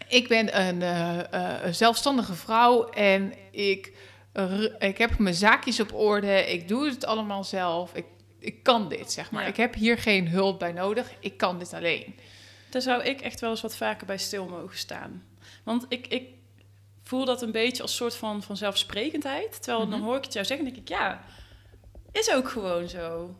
[0.09, 1.33] ik ben een, eh,
[1.67, 3.93] eh, zelfstandige vrouw en ik,
[4.33, 6.53] r- ik heb mijn zaakjes op orde.
[6.53, 7.95] Ik doe het allemaal zelf.
[7.95, 8.05] Ik,
[8.39, 9.43] ik kan dit, zeg maar.
[9.43, 9.49] Ja.
[9.49, 11.11] Ik heb hier geen hulp bij nodig.
[11.21, 12.15] Ik kan dit alleen.
[12.71, 15.25] Daar zou ik echt wel eens wat vaker bij stil mogen staan.
[15.65, 16.29] Want ik, ik
[17.03, 19.63] voel dat een beetje als soort van, van zelfsprekendheid.
[19.63, 20.09] Terwijl dan Mhm.
[20.09, 20.97] hoor ik het jou zeggen en denk ik...
[20.97, 21.21] ja,
[22.13, 23.35] is ook gewoon zo.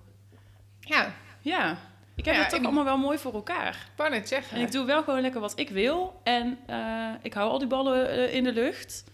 [0.81, 1.79] Ja, Ja,
[2.15, 3.89] Ik heb Ja, het toch ik- allemaal wel mooi voor elkaar.
[3.99, 4.57] Ik net zeggen.
[4.57, 6.21] En ik doe wel gewoon lekker wat ik wil.
[6.25, 9.05] En eh, ik hou al die ballen eh, in de lucht.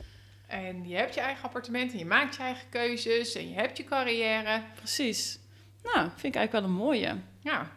[0.47, 3.77] En je hebt je eigen appartement en je maakt je eigen keuzes en je hebt
[3.77, 4.63] je carrière.
[4.75, 5.39] Precies.
[5.83, 7.17] Nou, vind ik eigenlijk wel een mooie.
[7.41, 7.71] Ja,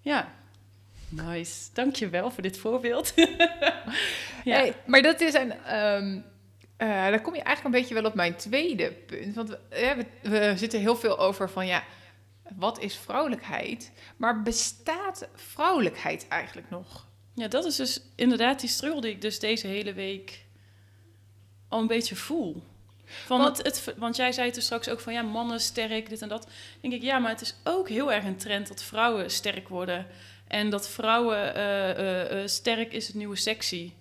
[0.00, 0.32] Ja.
[1.10, 1.68] Nice.
[1.72, 3.12] Dankjewel voor dit voorbeeld.
[4.44, 4.56] ja.
[4.56, 5.52] Hey, maar dat is een.
[5.52, 6.22] eh,
[6.76, 9.34] daar kom je eigenlijk een beetje wel op mijn tweede punt.
[9.34, 9.58] Want we,
[10.22, 11.82] we, we zitten heel veel over van ja,
[12.56, 13.92] wat is vrouwelijkheid?
[14.16, 17.08] Maar bestaat vrouwelijkheid eigenlijk nog?
[17.34, 20.44] ja, dat is dus inderdaad die struggle die ik dus deze hele week
[21.68, 22.62] al een beetje voel.
[23.26, 26.22] Van Want- het, het, want jij zei toen straks ook van ja, mannen sterk, dit
[26.22, 26.42] en dat.
[26.42, 29.68] Dan denk ik, ja, maar het is ook heel erg een trend dat vrouwen sterk
[29.68, 30.06] worden.
[30.46, 33.92] En dat vrouwen eh, eh, eh, sterk is het nieuwe sexy.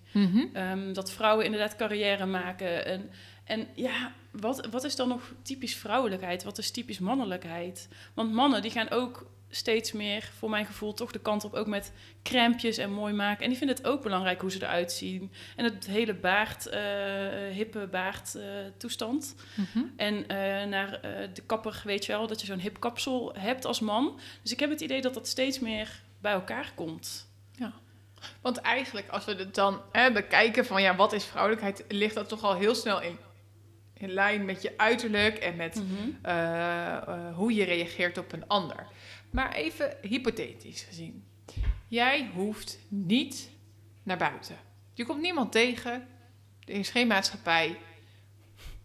[0.53, 2.85] Ehm, dat vrouwen inderdaad carrière maken.
[2.85, 3.09] En,
[3.43, 6.43] en ja, wat, wat is dan nog typisch vrouwelijkheid?
[6.43, 7.87] Wat is typisch mannelijkheid?
[8.13, 11.67] Want mannen die gaan ook steeds meer, voor mijn gevoel, toch de kant op ook
[11.67, 11.91] met
[12.23, 13.43] crèmpjes en mooi maken.
[13.43, 15.31] En die vinden het ook belangrijk hoe ze eruit zien.
[15.55, 16.81] En het hele baard, eh,
[17.51, 18.43] hippe baard eh,
[18.77, 19.35] toestand.
[19.95, 20.99] En eh, naar
[21.33, 24.19] de kapper, weet je wel, dat je zo'n hip kapsel hebt als man.
[24.41, 27.27] Dus ik heb het idee dat dat steeds meer bij elkaar komt.
[28.41, 29.81] Want eigenlijk, als we het dan
[30.13, 33.17] bekijken van ja, wat is vrouwelijkheid, ligt dat toch al heel snel in,
[33.93, 35.81] in lijn met je uiterlijk en met
[36.23, 37.33] Mhm.
[37.33, 38.87] hoe je reageert op een ander.
[39.29, 41.23] Maar even hypothetisch gezien.
[41.87, 43.49] Jij hoeft niet
[44.03, 44.55] naar buiten.
[44.93, 46.07] Je komt niemand tegen.
[46.65, 47.77] Er is geen maatschappij.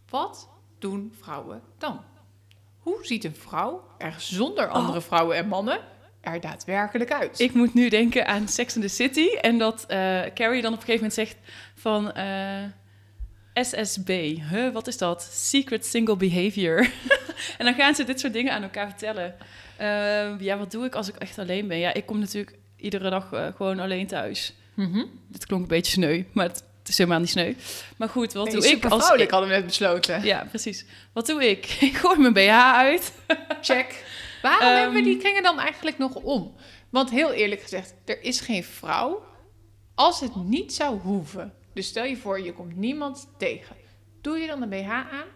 [0.09, 2.03] Wat doen vrouwen dan?
[2.77, 5.79] Hoe ziet een vrouw er zonder andere vrouwen en mannen
[6.21, 7.39] er daadwerkelijk uit?
[7.39, 9.27] Ik moet nu denken aan Sex in the City.
[9.27, 11.37] En dat eh, Carrie dan op een gegeven moment zegt
[11.75, 12.11] van...
[12.11, 12.63] eh,
[13.63, 15.21] SSB, huh, wat is dat?
[15.31, 16.77] Secret Single Behavior.
[17.57, 19.35] en dan gaan ze dit soort dingen aan elkaar vertellen.
[19.77, 21.77] Eh, ja, wat doe ik als ik echt alleen ben?
[21.77, 24.53] Ja, ik kom natuurlijk iedere dag eh, gewoon alleen thuis.
[24.73, 25.05] Mhm.
[25.27, 27.53] Dit klonk een beetje sneu, maar het, het is helemaal niet sneu.
[27.97, 28.93] Maar goed, wat Nee, doe ik als...
[28.95, 30.23] vrouwelijk hadden we net besloten.
[30.23, 30.85] Ja, precies.
[31.13, 31.65] Wat doe ik?
[31.89, 33.13] Ik gooi mijn BH uit.
[33.61, 34.05] Check.
[34.41, 36.55] Waarom Ehm, hebben we die kringen dan eigenlijk nog om?
[36.89, 39.23] Want heel eerlijk gezegd, er is geen vrouw
[39.95, 41.53] als het niet zou hoeven.
[41.73, 43.75] Dus stel je voor, je komt niemand tegen.
[44.21, 45.27] Doe je dan een BH aan?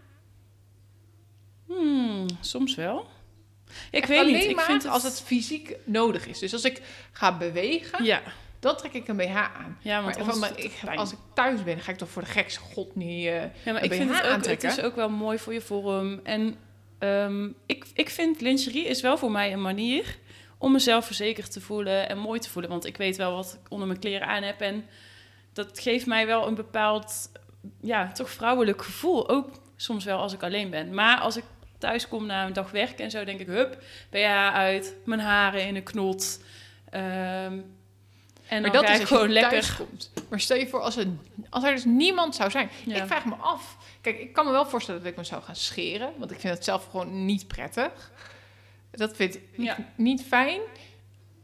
[1.67, 3.05] Hmm, soms wel.
[3.91, 4.43] Ik Echt weet alleen niet.
[4.49, 4.91] Ik maar vind het...
[4.91, 6.39] als het fysiek nodig is.
[6.39, 8.21] Dus als ik ga bewegen, Ja,
[8.59, 9.77] dan trek ik een BH aan.
[9.81, 12.59] ja want Maar, het ik, als ik thuis ben, ga ik toch voor de gekste
[12.59, 13.25] god niet...
[13.25, 14.69] eh, Ja, maar een ik vind BH het ook, het aantrekken.
[14.69, 16.19] is ook wel mooi voor je vorm.
[16.23, 16.55] En
[16.99, 20.17] ehm, ik, ik vind lingerie is wel voor mij een manier
[20.57, 22.71] om mezelf verzekerd te voelen en mooi te voelen.
[22.71, 24.61] Want ik weet wel wat ik onder mijn kleren aan heb.
[24.61, 24.85] En
[25.53, 27.31] dat geeft mij wel een bepaald,
[27.81, 29.29] ja, toch vrouwelijk gevoel.
[29.29, 30.93] Ook soms wel als ik alleen ben.
[30.93, 31.43] Maar als ik
[31.79, 35.67] thuis kom na een dag werken en zo, denk ik, hup, BH uit, mijn haren
[35.67, 36.43] in een knot.
[36.89, 37.59] Ehm,
[38.47, 39.75] en maar dan dat is gewoon lekker...
[39.77, 40.11] komt.
[40.29, 41.07] Maar stel je voor, als er,
[41.49, 42.69] als er dus niemand zou zijn.
[42.85, 42.95] Ja.
[42.95, 43.77] Ik vraag me af.
[44.01, 46.13] Kijk, ik kan me wel voorstellen dat ik me zou gaan scheren.
[46.17, 48.11] Want ik vind het zelf gewoon niet prettig.
[48.91, 49.77] Dat vind ik Ja.
[49.95, 50.59] niet fijn.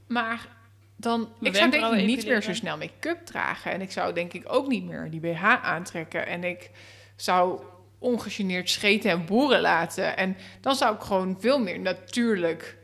[0.07, 0.47] Maar
[0.95, 1.19] dan...
[1.19, 3.71] Mijn ik zou denk ik niet meer zo snel make-up dragen.
[3.71, 6.27] En ik zou denk ik ook niet meer die BH aantrekken.
[6.27, 6.69] En ik
[7.15, 7.61] zou
[7.99, 10.17] ongegeneerd scheten en boeren laten.
[10.17, 12.77] En dan zou ik gewoon veel meer natuurlijk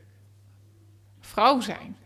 [1.20, 1.98] vrouw zijn.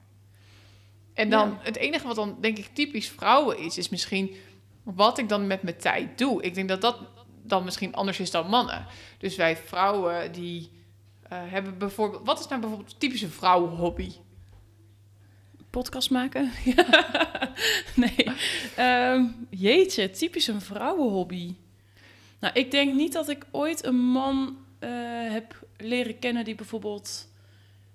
[1.14, 1.60] En dan Ja.
[1.62, 4.36] het enige wat dan denk ik typisch vrouwen is, is misschien
[4.84, 6.42] wat ik dan met mijn tijd doe.
[6.42, 6.98] Ik denk dat dat
[7.44, 8.86] dan misschien anders is dan mannen.
[9.18, 10.72] Dus wij vrouwen die
[11.30, 14.12] eh, hebben bijvoorbeeld, wat is nou bijvoorbeeld een typische vrouwenhobby?
[15.70, 16.52] podcast maken?
[17.96, 18.28] nee.
[18.76, 21.56] Ehm, jeetje, typisch een vrouwenhobby.
[22.46, 24.90] Nou, ik denk niet dat ik ooit een man eh,
[25.32, 27.28] heb leren kennen die bijvoorbeeld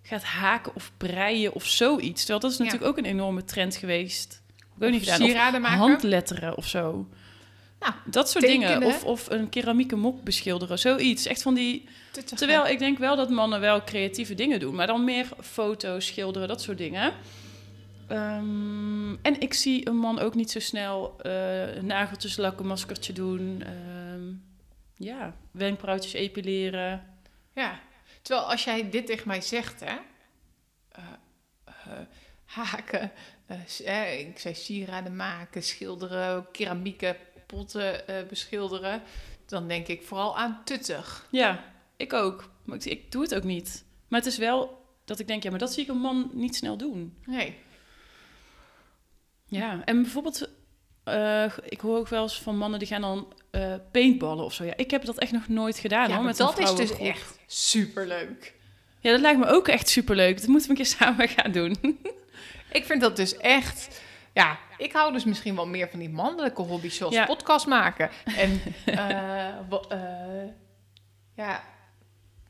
[0.03, 2.19] gaat haken of breien of zoiets.
[2.21, 2.65] Terwijl dat is Ja.
[2.65, 4.43] natuurlijk ook een enorme trend geweest.
[4.57, 5.55] Ik weet niet gedaan.
[5.55, 5.79] Of maken?
[5.79, 7.09] handletteren of zo.
[7.81, 8.81] Nou, dat soort tekenen.
[8.81, 8.95] dingen.
[8.95, 10.79] Of, of een keramieke mok beschilderen.
[10.79, 11.27] Zoiets.
[11.27, 11.89] Echt van die...
[12.35, 14.75] Terwijl ik denk wel dat mannen wel creatieve dingen doen.
[14.75, 17.13] Maar dan meer foto's, schilderen, dat soort dingen.
[18.11, 23.62] Ehm, en ik zie een man ook niet zo snel eh nageltjes lakken, maskertje doen.
[23.62, 24.33] Ehm,
[24.94, 27.05] ja, wenkbrauwtjes epileren.
[27.55, 27.81] Ja,
[28.23, 29.96] terwijl als jij dit tegen mij zegt, hè,
[30.88, 31.05] eh,
[31.64, 31.99] eh,
[32.44, 33.12] haken,
[34.18, 39.03] ik zei sieraden maken, schilderen, keramieke potten beschilderen,
[39.46, 41.27] dan denk ik vooral aan tuttig.
[41.31, 41.64] Ja,
[41.96, 42.51] ik ook.
[42.64, 43.85] Maar ik, ik doe het ook niet.
[44.09, 46.57] Maar het is wel dat ik denk, ja, maar dat zie ik een man niet
[46.57, 47.16] snel doen.
[47.27, 47.57] Nee.
[49.51, 50.49] Ja, en bijvoorbeeld,
[51.05, 54.65] eh, ik hoor ook wel eens van mannen die gaan dan eh paintballen of zo.
[54.65, 56.99] Ja, ik heb dat echt nog nooit gedaan Ja, hoor, maar met dat is dus
[56.99, 58.55] echt superleuk.
[59.01, 60.39] Ja, dat lijkt me ook echt superleuk.
[60.41, 61.77] Dat moeten we een keer samen gaan doen.
[62.73, 64.01] Ik vind dat dus echt...
[64.35, 67.25] Ja, ik hou dus misschien wel meer van die mannelijke hobby's, zoals Ja.
[67.27, 68.11] podcast maken.
[68.37, 68.97] En eh,
[71.35, 71.63] ja,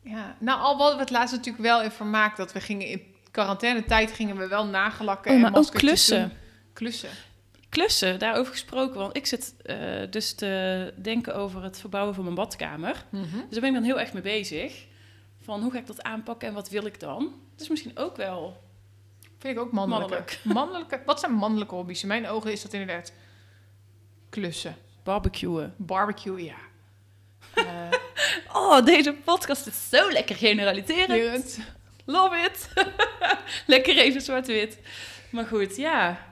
[0.02, 2.36] ja, nou al hadden we het laatst natuurlijk wel in vermaakt...
[2.36, 6.20] dat we gingen in quarantainetijd gingen we wel nagelakken Oh, en maar ook klussen.
[6.28, 6.38] doen.
[6.80, 7.10] Klussen.
[7.68, 8.98] Klussen, daarover gesproken.
[9.00, 9.76] Want ik zit eh,
[10.10, 13.04] dus te denken over het verbouwen van mijn badkamer.
[13.10, 13.22] Mhm.
[13.22, 14.86] Dus daar ben ik dan heel erg mee bezig.
[15.42, 17.34] Van hoe ga ik dat aanpakken en wat wil ik dan?
[17.56, 18.62] Dus misschien ook wel
[19.38, 20.08] Vind ik ook mannelijke.
[20.14, 20.40] Mannelijk.
[20.60, 21.02] mannelijke.
[21.06, 22.02] Wat zijn mannelijke hobby's?
[22.02, 23.12] In mijn ogen is dat inderdaad
[24.30, 24.76] klussen.
[25.02, 25.74] barbecuen.
[25.76, 26.56] Barbecue, ja.
[27.54, 27.64] Eh,
[28.52, 31.58] Oh, deze podcast is zo lekker generaliserend.
[32.04, 32.68] Love it.
[33.66, 34.78] lekker even zwart-wit.
[35.30, 36.29] Maar goed, ja.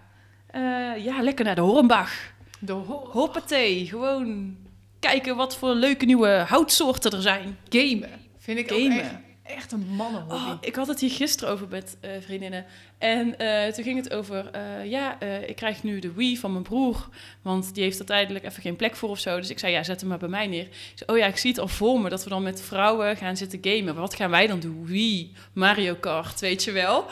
[0.51, 0.61] Eh,
[1.05, 2.13] ja, lekker naar de Hornbach.
[2.59, 4.57] De ho- Hoppatee, gewoon
[5.01, 7.59] kijken wat voor leuke nieuwe houtsoorten er zijn.
[7.69, 8.11] gamen.
[8.39, 9.01] Vind ik ook Gamen.
[9.01, 10.35] echt, echt een mannenhobby.
[10.35, 12.65] Oh, ik had het hier gisteren over met eh, vriendinnen.
[12.99, 14.51] En eh, toen ging het over,
[14.85, 17.09] ja, ik krijg nu de Wii van mijn broer.
[17.43, 19.37] Want die heeft er tijdelijk even geen plek voor of zo.
[19.37, 20.69] Dus ik zei, ja, zet hem maar bij mij neer.
[20.95, 23.37] Zei, oh ja, ik zie het al voor me dat we dan met vrouwen gaan
[23.37, 23.95] zitten gamen.
[23.95, 24.87] Wat gaan wij dan doen?
[24.87, 27.07] Wii, Mario Kart, weet je wel.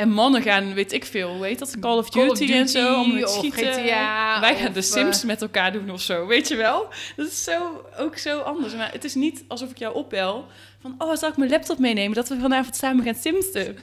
[0.00, 1.76] En mannen gaan, weet ik veel, heet dat?
[1.80, 3.00] Call of Duty, Call of Duty en zo.
[3.00, 3.72] Om of schieten.
[3.72, 6.88] GTA, Wij gaan of, de Sims eh, met elkaar doen of zo, weet je wel.
[7.16, 8.74] Dat is zo, ook zo anders.
[8.74, 10.46] Maar het is niet alsof ik jou opbel
[10.80, 10.94] van...
[10.98, 13.78] oh, zal ik mijn laptop meenemen dat we vanavond samen gaan simsten?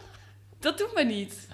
[0.60, 1.48] dat doen we niet.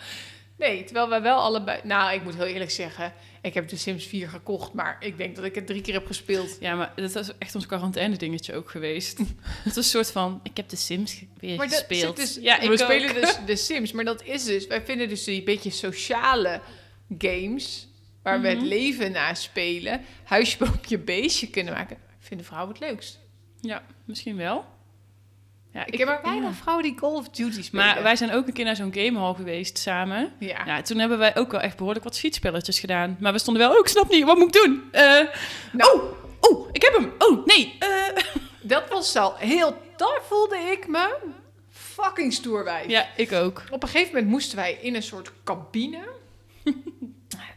[0.57, 1.81] Nee, terwijl wij wel allebei...
[1.85, 3.13] Nou, ik moet heel eerlijk zeggen...
[3.43, 6.07] Ik heb de Sims 4 gekocht, maar ik denk dat ik het drie keer heb
[6.07, 6.57] gespeeld.
[6.61, 9.19] Ja, maar dat is echt ons quarantaine dingetje ook geweest.
[9.65, 12.17] het is een soort van, ik heb de Sims weer Maar dat gespeeld.
[12.17, 12.79] dus, ja, we ook.
[12.79, 14.67] spelen dus de Sims, maar dat is dus...
[14.67, 16.61] Wij vinden dus die beetje sociale
[17.19, 17.89] games...
[18.23, 18.67] waar we het Mhm.
[18.67, 20.01] leven na spelen...
[20.25, 21.97] huisje, boompje, beestje kunnen maken...
[22.19, 23.19] vinden vrouwen het leukst.
[23.61, 24.65] Ja, misschien wel.
[25.73, 26.55] Ja, Ik, heb maar weinig ja.
[26.55, 27.85] vrouwen die Call of Duty spelen.
[27.87, 30.33] Maar wij zijn ook een keer naar zo'n gamehall geweest samen.
[30.39, 30.63] Ja.
[30.67, 33.17] Ja, toen hebben wij ook wel echt behoorlijk wat fietsspelletjes gedaan.
[33.21, 34.89] Maar we stonden wel, oh, ik snap niet, wat moet ik doen?
[34.93, 35.27] Eh,
[35.73, 36.01] Nou.
[36.01, 37.13] Oh, oh, ik heb hem.
[37.19, 37.77] Oh, nee.
[37.79, 38.25] eh.
[38.63, 39.77] Dat was al heel...
[39.97, 41.17] Daar voelde ik me
[41.71, 42.89] fucking stoerwijf.
[42.89, 43.63] Ja, ik ook.
[43.71, 46.09] Op een gegeven moment moesten wij in een soort cabine...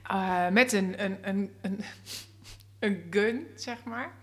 [0.08, 1.84] eh, met een, een, een, een,
[2.80, 4.14] een gun, zeg maar.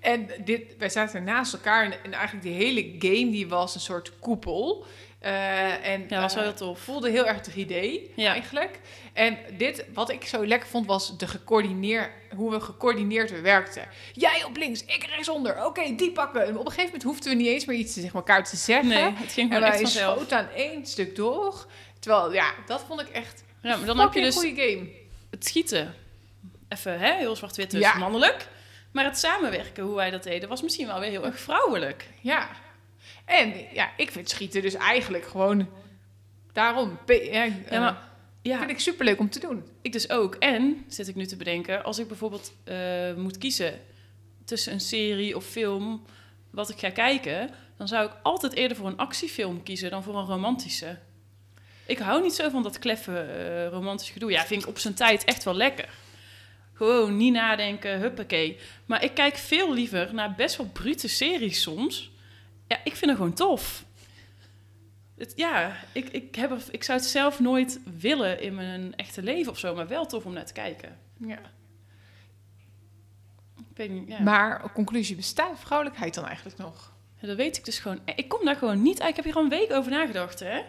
[0.00, 3.80] En dit, wij zaten naast elkaar en, en eigenlijk die hele game die was een
[3.80, 4.86] soort koepel.
[5.18, 6.78] Eh, en, Ja, was wel eh, heel tof.
[6.80, 7.74] voelde heel erg 3D
[8.16, 8.32] Ja.
[8.32, 8.80] eigenlijk.
[9.12, 13.88] En dit, wat ik zo lekker vond, was de gecoördineer, hoe we gecoördineerd werkten.
[14.12, 15.64] Jij op links, ik rechtsonder.
[15.64, 16.40] Oké, die pakken.
[16.46, 18.88] En op een gegeven moment hoefden we niet eens meer iets tegen elkaar te zeggen.
[18.88, 20.16] Nee, het ging en gewoon echt vanzelf.
[20.16, 21.66] schoten aan één stuk door.
[21.98, 24.88] Terwijl, ja, dat vond ik echt Ja, maar dan heb je een dus goede game.
[25.30, 25.94] het schieten.
[26.68, 27.98] Even, hè, heel zwart-wit dus Ja.
[27.98, 28.48] mannelijk.
[28.98, 32.08] Maar het samenwerken, hoe wij dat deden, was misschien wel weer heel erg vrouwelijk.
[32.20, 32.48] Ja.
[33.24, 35.68] En ja, ik vind schieten dus eigenlijk gewoon
[36.52, 36.98] daarom.
[37.06, 38.08] Ja, Ja, eh, maar
[38.42, 39.64] ja, vind ik superleuk om te doen.
[39.82, 40.34] ik dus ook.
[40.34, 43.80] En, zit ik nu te bedenken, als ik bijvoorbeeld eh, moet kiezen
[44.44, 46.04] tussen een serie of film
[46.50, 50.16] wat ik ga kijken, dan zou ik altijd eerder voor een actiefilm kiezen dan voor
[50.16, 50.98] een romantische.
[51.86, 54.30] Ik hou niet zo van dat kleffe eh romantisch gedoe.
[54.30, 55.88] Ja, vind ik op zijn tijd echt wel lekker.
[56.78, 58.58] Gewoon niet nadenken, huppakee.
[58.86, 62.10] Maar ik kijk veel liever naar best wel brute series soms.
[62.66, 63.84] Ja, ik vind het gewoon tof.
[65.16, 69.22] Het, ja, ik, ik, heb er, ik zou het zelf nooit willen in mijn echte
[69.22, 70.98] leven of zo, maar wel tof om naar te kijken.
[71.16, 71.38] Ja.
[73.56, 74.22] Ik weet niet, ja.
[74.22, 76.92] Maar conclusie, bestaat vrouwelijkheid dan eigenlijk nog?
[77.20, 78.00] Ja, dat weet ik dus gewoon.
[78.04, 79.10] Ik kom daar gewoon niet uit.
[79.10, 80.62] Ik heb hier al een week over nagedacht, hè?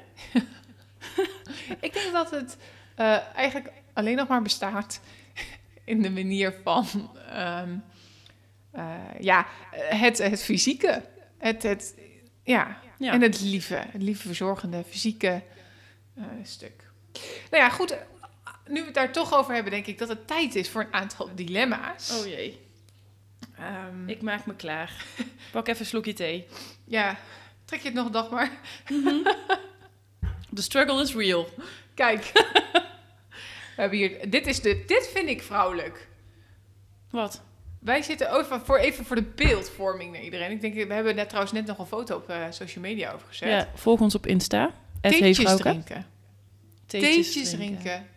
[1.85, 2.57] Ik denk dat het
[2.95, 5.01] eh, eigenlijk alleen nog maar bestaat
[5.89, 6.85] in de manier van
[7.29, 7.77] ehm,
[8.71, 11.03] eh, ja, het, het fysieke.
[11.37, 11.95] Het, het,
[12.43, 12.79] ja.
[12.97, 13.11] Ja.
[13.13, 15.43] En het lieve, het lieve verzorgende fysieke
[16.15, 16.91] eh, stuk.
[17.51, 17.97] Nou ja, goed.
[18.67, 20.93] Nu we het daar toch over hebben, denk ik dat het tijd is voor een
[20.93, 22.19] aantal dilemma's.
[22.19, 22.59] Oh jee.
[23.57, 25.05] Ehm, Ik maak me klaar.
[25.51, 26.47] Pak even een slokje thee.
[26.85, 27.17] Ja,
[27.65, 28.51] trek je het nog een dag maar.
[30.55, 31.49] The struggle is real.
[31.93, 32.31] Kijk.
[33.79, 36.07] we hebben hier, dit, is de, dit vind ik vrouwelijk.
[37.09, 37.41] Wat?
[37.79, 40.51] Wij zitten over, voor, even voor de beeldvorming naar iedereen.
[40.51, 43.27] Ik denk, we hebben net trouwens net nog een foto op eh, social media over
[43.27, 43.49] gezet.
[43.49, 44.71] Ja, volg ons op Insta.
[45.01, 46.05] Theetjes Theetjes drinken.
[46.85, 48.07] Theetjes drinken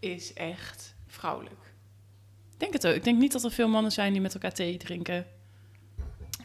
[0.00, 1.72] is echt vrouwelijk.
[2.52, 2.94] Ik denk het ook.
[2.94, 5.26] Ik denk niet dat er veel mannen zijn die met elkaar thee drinken.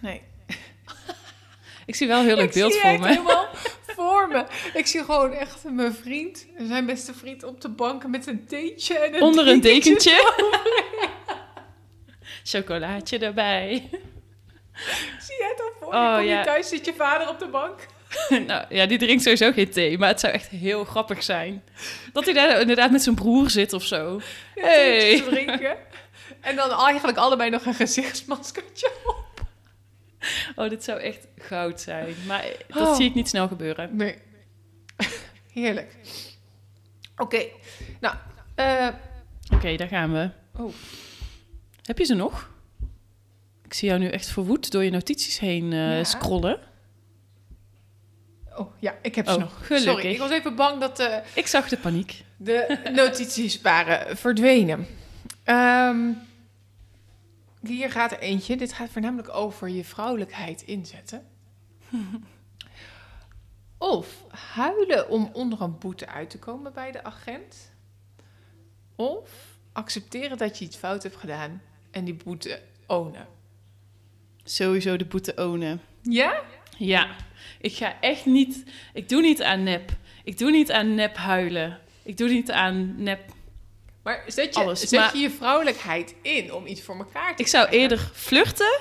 [0.02, 0.22] Nee.
[1.86, 3.08] Ik zie wel een heel leuk beeld voor me.
[3.08, 3.49] helemaal
[4.30, 4.46] me.
[4.74, 8.98] Ik zie gewoon echt mijn vriend, zijn beste vriend, op de bank met een theetje
[8.98, 10.34] en een Onder een dekentje.
[12.44, 13.90] Chocolaatje erbij.
[15.20, 15.94] Zie jij het dan voor?
[15.94, 16.16] Oh, je?
[16.16, 16.44] Kom je ja.
[16.44, 17.86] thuis, zit je vader op de bank?
[18.48, 21.64] nou ja, die drinkt sowieso geen thee, maar het zou echt heel grappig zijn.
[22.14, 24.22] Dat hij daar inderdaad met zijn broer zit of zo.
[24.56, 25.00] Hey.
[25.00, 25.78] Theetjes drinken.
[26.42, 29.29] En dan eigenlijk allebei nog een gezichtsmaskertje op.
[30.56, 32.16] Oh, dit zou echt goud zijn.
[32.28, 32.96] Maar dat Oh.
[32.96, 33.96] zie ik niet snel gebeuren.
[33.96, 34.16] Nee.
[35.54, 35.96] Heerlijk.
[37.18, 37.46] Oké.
[38.00, 38.16] Nou,
[38.56, 38.88] eh,
[39.54, 40.30] Oké, daar gaan we.
[40.58, 40.74] Oh.
[41.84, 42.50] Heb je ze nog?
[43.64, 46.04] Ik zie jou nu echt verwoed door je notities heen eh, Ja.
[46.04, 46.60] scrollen.
[48.56, 49.66] oh ja, ik heb ze Oh, nog.
[49.68, 49.92] gelukkig.
[49.94, 52.24] Sorry, ik was even bang dat eh, Ik zag de paniek.
[52.38, 54.88] de notities waren verdwenen.
[55.44, 55.98] Ehm,
[57.62, 58.58] hier gaat er eentje.
[58.58, 61.28] Dit gaat voornamelijk over je vrouwelijkheid inzetten.
[63.78, 67.72] Of huilen om onder een boete uit te komen bij de agent.
[68.96, 73.28] Of accepteren dat je iets fout hebt gedaan en die boete ownen.
[74.44, 75.82] Sowieso de boete ownen.
[76.02, 76.44] Ja?
[76.78, 77.16] Ja,
[77.60, 78.64] ik ga echt niet...
[78.94, 79.92] Ik doe niet aan nep.
[80.24, 81.80] Ik doe niet aan nep huilen.
[82.04, 83.34] Ik doe niet aan nep...
[84.04, 87.42] Maar zet je, Alles, zet maar- je je vrouwelijkheid in om iets voor elkaar te
[87.42, 87.90] Ik zou krijgen?
[87.90, 88.80] eerder vluchten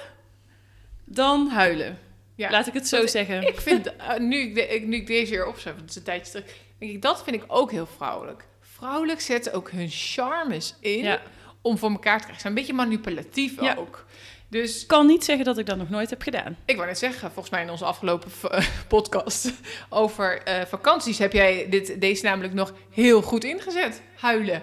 [1.05, 1.99] dan huilen.
[2.35, 2.51] Ja.
[2.51, 3.49] Laat ik het zo zeggen.
[3.49, 6.03] Ik vind, eh, nu, ik de- nu ik deze weer opzet, want het is een
[6.03, 8.45] tijdje terug, denk ik, dat vind ik ook heel vrouwelijk.
[8.61, 11.21] Vrouwelijk zetten ook hun charmes in Ja.
[11.63, 12.35] om voor elkaar te krijgen.
[12.35, 13.75] Ze zijn een beetje manipulatief Ja.
[13.75, 14.07] ook.
[14.51, 16.57] Dus Ik kan niet zeggen dat ik dat nog nooit heb gedaan.
[16.65, 19.53] ik wou net zeggen, volgens mij in onze afgelopen v- podcast
[19.89, 24.03] over eh, vakanties heb jij dit, deze namelijk nog heel goed ingezet.
[24.17, 24.63] Huilen.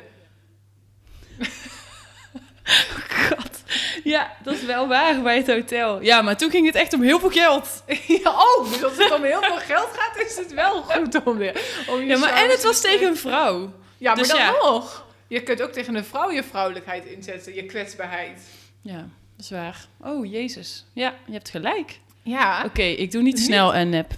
[3.09, 3.63] God.
[4.03, 6.01] Ja, dat is wel waar bij het hotel.
[6.01, 7.83] Ja, maar toen ging het echt om heel veel geld.
[8.23, 11.37] ja, oh, dus als het om heel veel geld gaat, is het wel goed om,
[11.37, 11.53] de,
[11.87, 13.73] om je Ja, maar en het was te- tegen een vrouw.
[13.97, 14.51] Ja, maar Dus dan ja.
[14.51, 15.05] nog.
[15.27, 18.41] Je kunt ook tegen een vrouw je vrouwelijkheid inzetten, je kwetsbaarheid.
[18.81, 18.97] Ja,
[19.35, 19.85] dat is waar.
[20.01, 20.85] Oh, jezus.
[20.93, 21.99] Ja, je hebt gelijk.
[22.23, 23.43] Ja, Oké, ik doe niet Niet?
[23.43, 24.11] snel en nep.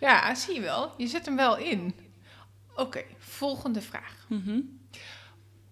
[0.00, 0.92] ja, zie je wel.
[0.96, 1.94] Je zet hem wel in.
[2.78, 4.26] Oké, volgende vraag.
[4.28, 4.60] Mhm.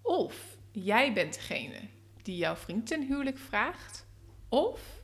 [0.01, 1.79] Of jij bent degene
[2.21, 4.05] die jouw vriend ten huwelijk vraagt,
[4.49, 5.01] of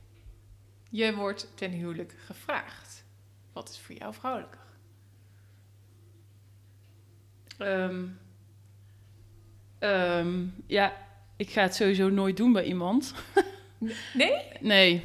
[0.90, 3.04] je wordt ten huwelijk gevraagd.
[3.52, 4.60] Wat is voor jou vrouwelijker?
[7.58, 8.06] Ehm,
[9.78, 10.96] ehm, ja,
[11.36, 13.14] ik ga het sowieso nooit doen bij iemand.
[14.14, 14.42] Nee?
[14.60, 15.04] Nee.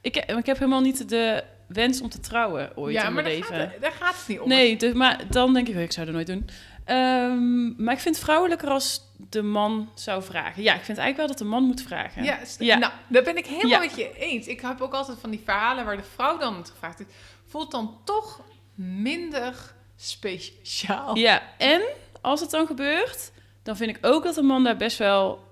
[0.00, 3.54] Ik, ik heb helemaal niet de wens om te trouwen ooit ja, in mijn leven.
[3.54, 4.48] gaat, daar gaat het niet om.
[4.48, 6.48] Nee, dus, maar dan denk ik, oh, ik zou het nooit doen.
[6.84, 9.00] Ehm, maar ik vind het vrouwelijker als
[9.30, 10.62] de man zou vragen.
[10.62, 12.24] Ja, ik vind eigenlijk wel dat de man moet vragen.
[12.58, 13.78] Ja, nou, daar ben ik helemaal Ja.
[13.78, 14.46] met je eens.
[14.46, 17.10] Ik heb ook altijd van die verhalen waar de vrouw dan het gevraagd heeft.
[17.46, 18.40] Voelt dan toch
[18.74, 21.16] minder speciaal.
[21.16, 21.82] Ja, en
[22.20, 23.30] als het dan gebeurt,
[23.62, 25.44] dan vind ik ook dat een man daar best wel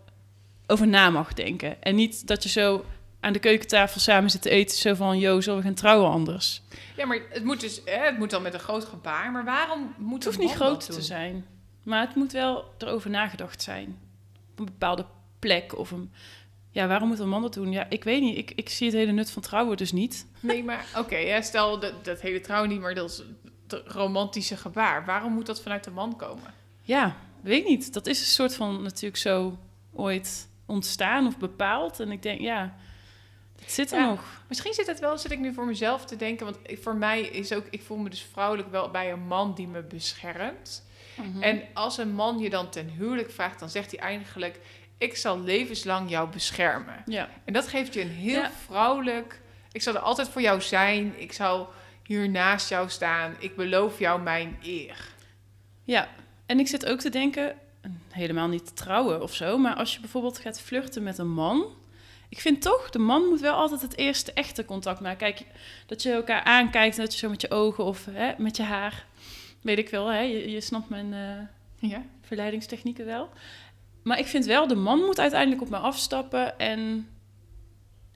[0.66, 1.82] over na mag denken.
[1.82, 2.84] En niet dat je zo
[3.24, 6.62] aan de keukentafel samen zit te eten, zo van, yo, zullen we gaan trouwen anders?
[6.96, 9.32] Ja, maar het moet dus, hè, het moet dan met een groot gebaar.
[9.32, 11.46] Maar waarom moet Het hoeft niet groot te zijn,
[11.82, 13.98] maar het moet wel erover nagedacht zijn.
[14.50, 15.06] Op een bepaalde
[15.38, 16.12] plek of een...
[16.70, 17.72] Ja, waarom moet een man dat doen?
[17.72, 18.38] Ja, ik weet niet.
[18.38, 20.26] Ik, ik zie het hele nut van trouwen dus niet.
[20.40, 23.22] Nee, maar oké, ja, stel dat, dat hele trouw niet, maar dat is
[23.68, 25.04] het romantische gebaar.
[25.04, 26.54] Waarom moet dat vanuit de man komen?
[26.82, 27.92] Ja, weet niet.
[27.92, 29.58] Dat is een soort van natuurlijk zo
[29.92, 32.00] ooit ontstaan of bepaald.
[32.00, 32.74] En ik denk, ja,
[33.60, 34.08] dat zit er Ja.
[34.08, 34.42] nog.
[34.48, 36.44] Misschien zit het wel, zit ik nu voor mezelf te denken.
[36.44, 39.54] Want ik- voor mij is ook, ik voel me dus vrouwelijk wel bij een man
[39.54, 40.84] die me beschermt.
[41.16, 41.42] Mhm.
[41.42, 44.60] En als een man je dan ten huwelijk vraagt, dan zegt hij eigenlijk:
[44.98, 47.02] Ik zal levenslang jou beschermen.
[47.06, 48.50] Ja, En dat geeft je een heel Ja.
[48.66, 49.40] vrouwelijk.
[49.72, 51.14] Ik zal er altijd voor jou zijn.
[51.20, 51.68] Ik zal
[52.06, 53.34] hier naast jou staan.
[53.38, 55.12] Ik beloof jou mijn eer.
[55.84, 56.08] ja.
[56.46, 57.56] En ik zit ook te denken,
[58.10, 61.64] helemaal niet te trouwen of zo, maar als je bijvoorbeeld gaat flirten met een man,
[62.28, 65.18] ik vind toch, de man moet wel altijd het eerste echte contact maken.
[65.18, 65.42] Kijk,
[65.86, 69.06] dat je elkaar aankijkt dat je zo met je ogen of hè, met je haar,
[69.60, 72.02] weet ik wel, hè, je, je snapt mijn eh, Ja.
[72.22, 73.28] verleidingstechnieken wel.
[74.02, 77.08] Maar ik vind wel, de man moet uiteindelijk op me afstappen en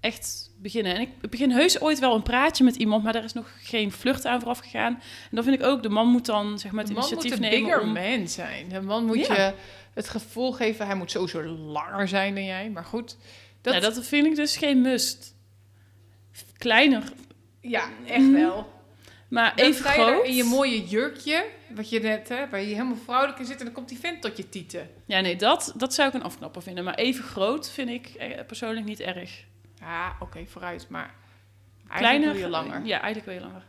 [0.01, 0.95] echt beginnen.
[0.95, 3.93] En ik begin heus ooit wel een praatje met iemand, maar daar is nog geen
[3.93, 4.95] vlucht aan vooraf gegaan.
[4.95, 7.25] En dan vind ik ook, de man moet dan zeg maar De het man moet
[7.25, 8.19] initiatief een nemen bigger om...
[8.19, 8.69] man zijn.
[8.69, 9.35] De man moet Ja.
[9.35, 9.55] je
[9.95, 10.87] het gevoel geven.
[10.87, 12.71] Hij moet sowieso langer zijn dan jij.
[12.71, 13.17] Maar goed.
[13.61, 13.95] Dat, Dat...
[13.95, 15.35] dat vind ik dus geen must.
[16.59, 17.03] Kleiner,
[17.61, 18.73] ja, echt wel.
[19.29, 20.25] maar Dan even je groot.
[20.27, 23.65] in je mooie jurkje, wat je net, hè, waar je helemaal vrouwelijk in zit, en
[23.65, 24.91] dan komt die vent tot je tieten.
[25.05, 26.85] Ja, nee, dat, dat zou ik een afknapper vinden.
[26.85, 29.45] Maar even groot vind ik eh, persoonlijk niet erg.
[29.81, 31.15] Ja, oké, vooruit, maar
[31.89, 32.87] eigenlijk Kleiner, wil je langer.
[32.87, 33.65] Ja, eigenlijk wil je langer.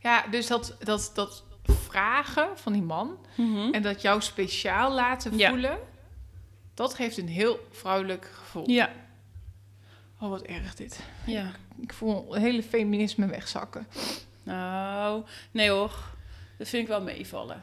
[0.00, 1.44] Ja, dus dat, dat, dat
[1.88, 3.72] vragen van die man Mhm.
[3.74, 5.48] en dat jou speciaal laten Ja.
[5.48, 5.78] voelen,
[6.74, 8.70] dat geeft een heel vrouwelijk gevoel.
[8.70, 8.90] Ja.
[10.20, 11.00] Oh, wat erg dit.
[11.26, 11.50] Ja.
[11.80, 13.86] Ik voel het hele feminisme wegzakken.
[14.42, 15.94] Nou, nee hoor.
[16.58, 17.62] Dat vind ik wel meevallen.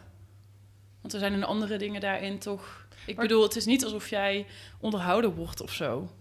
[1.02, 2.86] Want er zijn een andere dingen daarin toch...
[3.06, 4.46] Ik Maar- bedoel, het is niet alsof jij
[4.80, 6.12] onderhouden wordt of zo.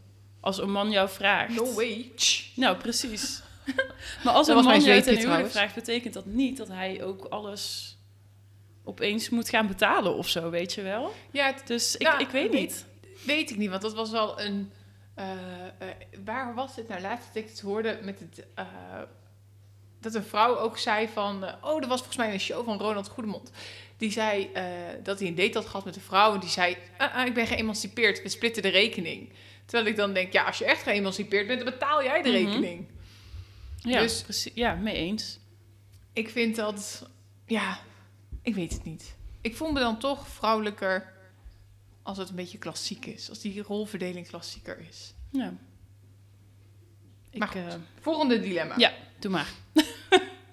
[0.40, 1.54] Als een man jou vraagt.
[1.54, 2.12] No way.
[2.56, 3.42] Nou, precies.
[4.24, 7.24] maar als Dat een man jou ten huwelijk vraagt, betekent dat niet dat hij ook
[7.24, 7.96] alles
[8.84, 11.12] opeens moet gaan betalen of zo, weet je wel?
[11.30, 12.84] Ja, het Dus ik, Nou, ik weet weet- niet.
[13.26, 14.72] weet ik niet, want dat was wel een...
[15.14, 15.30] eh,
[15.66, 15.88] eh,
[16.24, 18.46] waar was dit nou laatst dat ik het hoorde met het...
[18.54, 18.64] eh,
[20.00, 21.44] dat een vrouw ook zei van...
[21.62, 23.50] oh, er was volgens mij een show van Ronald Goedemond.
[23.96, 24.50] Die zei
[25.02, 26.34] dat hij een date had gehad met een vrouw.
[26.34, 29.32] En die zei, ah, ah, ik ben geëmancipeerd, we splitten de rekening.
[29.64, 31.60] Terwijl ik dan denk, ja, als je echt geëmancipeerd bent...
[31.64, 32.38] dan betaal jij de Mhm.
[32.46, 32.86] rekening.
[33.76, 34.52] Ja, Dus- precies.
[34.54, 35.38] Ja, mee eens.
[36.12, 37.08] Ik vind dat...
[37.46, 37.78] Ja,
[38.42, 39.14] ik weet het niet.
[39.40, 41.12] Ik voel me dan toch vrouwelijker...
[42.02, 43.28] als het een beetje klassiek is.
[43.28, 45.14] Als die rolverdeling klassieker is.
[45.30, 45.54] Ja.
[47.30, 47.56] Ik, Maar goed.
[47.60, 48.74] eh, Volgende dilemma.
[48.78, 48.92] Ja.
[49.18, 49.48] doe maar.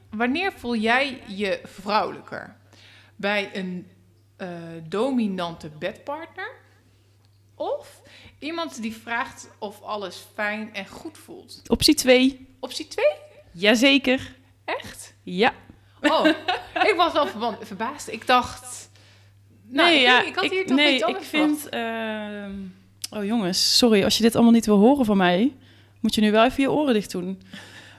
[0.10, 2.56] Wanneer voel jij je vrouwelijker?
[3.16, 3.88] Bij een
[4.38, 6.52] eh, dominante bedpartner?
[7.56, 8.02] Of
[8.40, 11.62] iemand die vraagt of alles fijn en goed voelt?
[11.70, 12.56] Optie 2.
[12.60, 13.06] Optie 2?
[13.52, 14.36] Jazeker.
[14.66, 15.14] Echt?
[15.24, 15.54] Ja.
[16.02, 16.26] Oh,
[16.74, 17.28] ik was wel
[17.62, 18.08] verbaasd.
[18.08, 18.89] Ik dacht...
[19.70, 21.70] Nou, ik, niet, ik had hier toch nee, iets ik anders vind...
[21.70, 22.52] ehm,
[23.10, 24.04] oh jongens, sorry.
[24.04, 25.54] Als je dit allemaal niet wil horen van mij...
[26.00, 27.42] moet je nu wel even je oren dicht doen.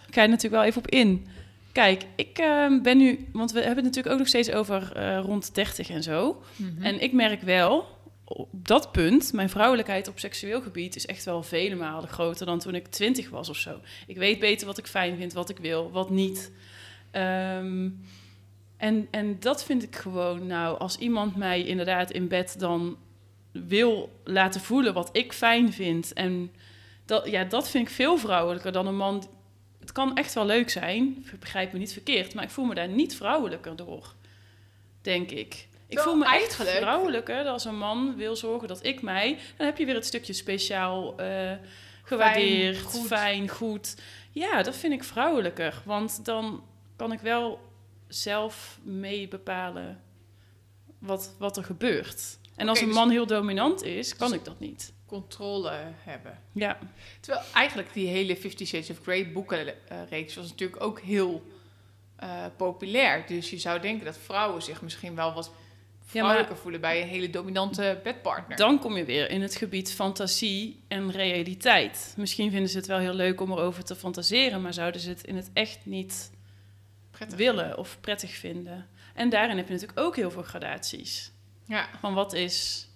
[0.07, 1.27] Ik ga natuurlijk wel even op in.
[1.73, 3.29] Kijk, ik ehm, ben nu...
[3.33, 6.43] Want we hebben het natuurlijk ook nog steeds over eh, rond 30 en zo.
[6.57, 6.83] Mhm.
[6.83, 7.99] En ik merk wel...
[8.25, 12.59] Op dat punt, mijn vrouwelijkheid op seksueel gebied is echt wel vele malen groter dan
[12.59, 13.81] toen ik twintig was of zo.
[14.07, 16.53] Ik weet beter wat ik fijn vind, wat ik wil, wat niet.
[17.11, 17.89] Ehm,
[18.81, 22.97] en, en dat vind ik gewoon, nou, als iemand mij inderdaad in bed dan
[23.53, 26.13] wil laten voelen wat ik fijn vind.
[26.13, 26.53] En
[27.05, 29.29] dat, ja, dat vind ik veel vrouwelijker dan een man.
[29.81, 32.89] Het kan echt wel leuk zijn, begrijp me niet verkeerd, maar ik voel me daar
[32.89, 34.15] niet vrouwelijker door,
[35.03, 35.69] denk ik.
[35.87, 39.39] Ik voel me echt vrouwelijker als een man wil zorgen dat ik mij...
[39.57, 41.53] Dan heb je weer het stukje speciaal eh,
[42.03, 43.07] gewaardeerd, goed.
[43.07, 43.97] fijn, goed.
[44.31, 45.83] Ja, dat vind ik vrouwelijker.
[45.85, 46.63] Want dan
[46.97, 47.70] kan ik wel
[48.11, 50.03] zelf mee bepalen
[50.99, 52.39] wat, wat er gebeurt.
[52.57, 54.93] En als een dus- man heel dominant is, kan Dus- ik dat niet.
[55.07, 55.71] Controle
[56.05, 56.39] hebben.
[56.53, 56.79] Ja,
[57.21, 61.43] Terwijl eigenlijk die hele Fifty Shades of Grey boekenreeks was natuurlijk ook heel
[62.17, 63.27] eh, populair.
[63.27, 65.59] Dus je zou denken dat vrouwen zich misschien wel wat maar-
[66.05, 68.57] vrouwelijker voelen bij een hele dominante bedpartner.
[68.57, 72.15] dan kom je weer in het gebied fantasie en realiteit.
[72.17, 75.23] Misschien vinden ze het wel heel leuk om erover te fantaseren, maar zouden ze het
[75.25, 76.31] in het echt niet
[77.27, 77.39] Prettig.
[77.47, 78.87] willen of prettig vinden.
[79.15, 81.33] En daarin heb je natuurlijk ook heel veel gradaties.
[81.65, 81.89] Ja.
[82.01, 82.89] Van wat is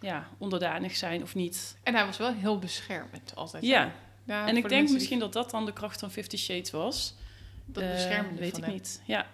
[0.00, 1.76] ja, onderdanig zijn of niet.
[1.82, 3.64] En hij was wel heel beschermend altijd.
[3.64, 3.92] Ja,
[4.24, 7.14] Ja, en ik de denk misschien dat dat dan de kracht van Fifty Shades was.
[7.64, 8.74] dat Eh, beschermende weet van ik hem.
[8.74, 9.02] niet.
[9.06, 9.26] Ja.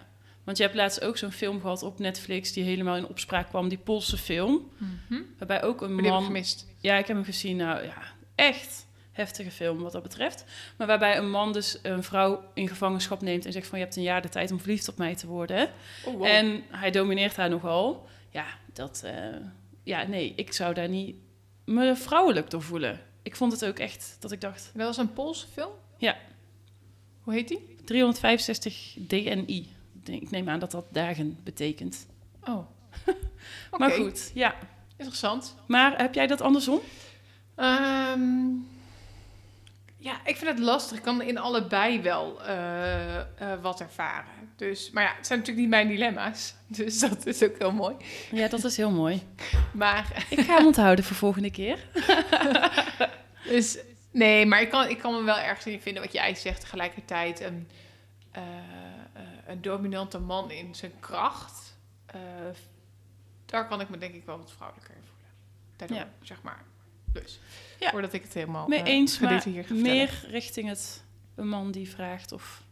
[0.43, 3.69] Want je hebt laatst ook zo'n film gehad op Netflix die helemaal in opspraak kwam,
[3.69, 4.71] die Poolse film.
[4.77, 5.21] Mhm.
[5.37, 6.23] Waarbij ook een heb man.
[6.23, 6.65] gemist.
[6.79, 7.57] Ja, ik heb hem gezien.
[7.57, 7.97] Nou ja,
[8.35, 8.86] echt
[9.17, 10.43] heftige film wat dat betreft.
[10.77, 13.97] Maar waarbij een man dus een vrouw in gevangenschap neemt en zegt van je hebt
[13.97, 15.69] een jaar de tijd om verliefd op mij te worden.
[16.05, 16.25] Oh, wow.
[16.25, 18.07] En hij domineert haar nogal.
[18.29, 19.01] Ja, dat.
[19.05, 19.13] eh,
[19.83, 21.15] ja, nee, ik zou daar niet
[21.65, 23.01] me vrouwelijk door voelen.
[23.23, 25.71] Ik vond het ook echt dat ik dacht Dat was een Poolse film?
[25.97, 26.17] Ja.
[27.21, 27.75] Hoe heet die?
[27.85, 29.69] 365 DNI.
[30.05, 32.07] Ik neem aan dat dat dagen betekent.
[32.43, 32.57] Oh.
[32.57, 34.55] Oké, Maar goed, ja.
[34.97, 35.55] interessant.
[35.67, 36.79] Maar heb jij dat andersom?
[37.55, 38.45] Ehm,
[39.97, 40.97] ja, ik vind het lastig.
[40.97, 43.25] Ik kan in allebei wel eh, eh,
[43.61, 44.51] wat ervaren.
[44.55, 46.53] Dus, maar ja, het zijn natuurlijk niet mijn dilemma's.
[46.67, 47.95] Dus dat is ook heel mooi.
[48.31, 49.21] Ja, dat is heel mooi.
[49.73, 51.79] Maar, Ik ga hem onthouden voor volgende keer.
[53.49, 53.77] dus,
[54.11, 56.59] nee, maar ik kan, ik kan me wel ergens in vinden wat jij zegt.
[56.61, 57.69] Tegelijkertijd een,
[58.31, 58.41] eh,
[59.13, 61.75] eh, een dominante man in zijn kracht.
[62.05, 62.19] eh,
[63.45, 65.31] daar kan ik me denk ik wel wat vrouwelijker in voelen.
[65.75, 66.07] Daardoor, Ja.
[66.21, 66.63] zeg maar.
[67.21, 67.39] Dus,
[67.79, 67.89] Ja.
[67.89, 69.81] voordat ik het helemaal Mee eh, eens, maar vertellen.
[69.81, 71.03] meer richting het
[71.35, 72.65] een man die vraagt of...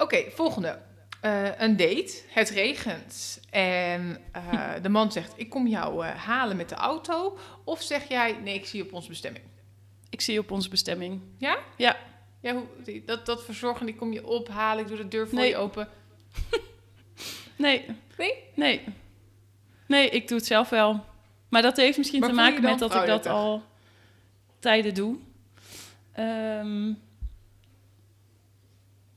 [0.00, 0.78] Oké, volgende.
[1.20, 2.22] Eh, een date.
[2.28, 3.40] Het regent.
[3.50, 7.38] En eh, de man zegt: Ik kom jou halen met de auto.
[7.64, 9.44] Of zeg jij: Nee, ik zie je op onze bestemming.
[10.10, 11.20] Ik zie je op onze bestemming.
[11.38, 11.58] Ja?
[11.76, 11.96] Ja.
[12.40, 14.82] Ja, hoe, dat, dat verzorgen, die kom je ophalen.
[14.82, 15.48] Ik doe de deur voor Nee.
[15.48, 15.88] je open.
[17.56, 17.84] Nee.
[18.16, 18.34] Nee?
[18.54, 18.84] Nee.
[19.86, 21.04] Nee, ik doe het zelf wel.
[21.48, 23.62] Maar dat heeft misschien Maar te maken met dat ik dat al
[24.58, 25.16] tijden doe.
[26.12, 26.86] Ehm,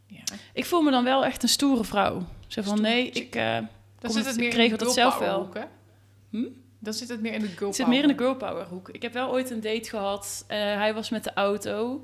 [0.06, 0.24] Ja.
[0.54, 2.26] ik voel me dan wel echt een stoere vrouw.
[2.48, 3.36] Zo van, nee, ik...
[3.36, 3.58] eh,
[4.00, 5.40] Dan zit het- meer ik in regel de dat zelf girl wel.
[5.46, 5.72] power hoek,
[6.32, 6.38] hè?
[6.40, 6.46] Hm?
[6.80, 8.90] Dan zit het meer in de girl Het zit meer in de girl power hoek.
[8.90, 10.44] Ik heb wel ooit een date gehad.
[10.48, 12.04] Eh, hij was met de auto.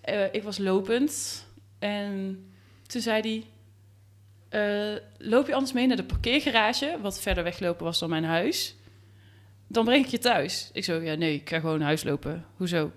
[0.00, 1.44] Eh, ik was lopend.
[1.78, 2.44] En
[2.86, 3.44] toen zei
[4.50, 5.00] hij...
[5.18, 6.98] loop je anders mee naar de parkeergarage?
[7.00, 8.74] Wat verder weglopen was dan mijn huis.
[9.68, 10.70] Dan breng ik je thuis.
[10.72, 12.44] Ik zo, ja nee, ik ga gewoon naar huis lopen.
[12.56, 12.92] Hoezo?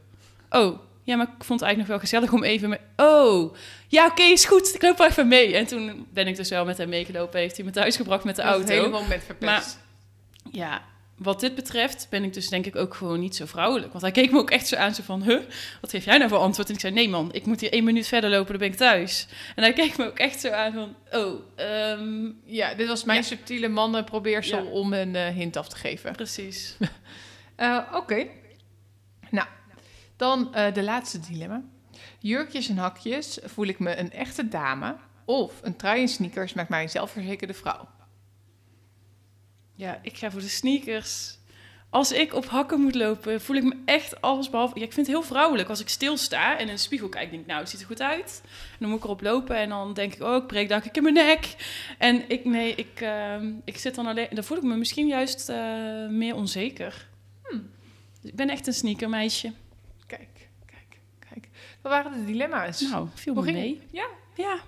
[0.50, 2.70] Oh, ja, maar ik vond het eigenlijk nog wel gezellig om even...
[2.70, 2.80] Mee...
[2.96, 3.56] Oh,
[3.88, 4.76] ja oké, is goed.
[4.76, 5.56] Ik loop wel even mee.
[5.56, 7.40] En toen ben ik dus wel met hem meegelopen.
[7.40, 8.68] Heeft hij me thuis gebracht met de Dat auto.
[8.68, 9.80] Het hele moment verpest.
[10.52, 10.82] Ja,
[11.24, 13.92] wat dit betreft ben ik dus denk ik ook gewoon niet zo vrouwelijk.
[13.92, 15.40] Want hij keek me ook echt zo aan, zo van, huh,
[15.82, 16.68] wat geef jij nou voor antwoord?
[16.68, 18.76] En ik zei, nee man, ik moet hier één minuut verder lopen, dan ben ik
[18.76, 19.28] thuis.
[19.56, 23.20] En hij keek me ook echt zo aan van, oh, ehm, Ja, dit was mijn
[23.20, 23.26] Ja.
[23.26, 24.70] subtiele mannen probeersel Ja.
[24.70, 26.12] om een eh, hint af te geven.
[26.12, 26.76] precies.
[27.56, 28.28] Eh, Oké.
[29.30, 29.48] Nou,
[30.18, 31.62] dan eh, de laatste dilemma.
[32.20, 34.96] Jurkjes en hakjes voel ik me een echte dame.
[35.26, 37.88] Of een trui en sneakers maakt mij een zelfverzekerde vrouw.
[39.82, 41.38] Ja, ik ga voor de sneakers.
[41.90, 44.80] Als ik op hakken moet lopen, voel ik me echt alles behalve...
[44.80, 45.70] Ja, ik vind het heel vrouwelijk.
[45.70, 48.02] Als ik stilsta en in de spiegel kijk, denk ik, nou, het ziet er goed
[48.02, 48.42] uit.
[48.44, 51.04] En dan moet ik erop lopen en dan denk ik, oh, ik breek daar in
[51.04, 51.56] mijn nek.
[51.98, 54.28] En ik, nee, ik, ehm, ik zit dan alleen...
[54.32, 57.08] Dan voel ik me misschien juist eh, meer onzeker.
[57.44, 57.60] Hm.
[58.22, 59.54] Dus ik ben echt een sneakermeisje.
[60.08, 61.50] Kijk, kijk, kijk.
[61.82, 62.82] Wat waren de dilemma's?
[62.82, 63.82] Nou, viel me mee.
[63.92, 64.60] Ja, Ja,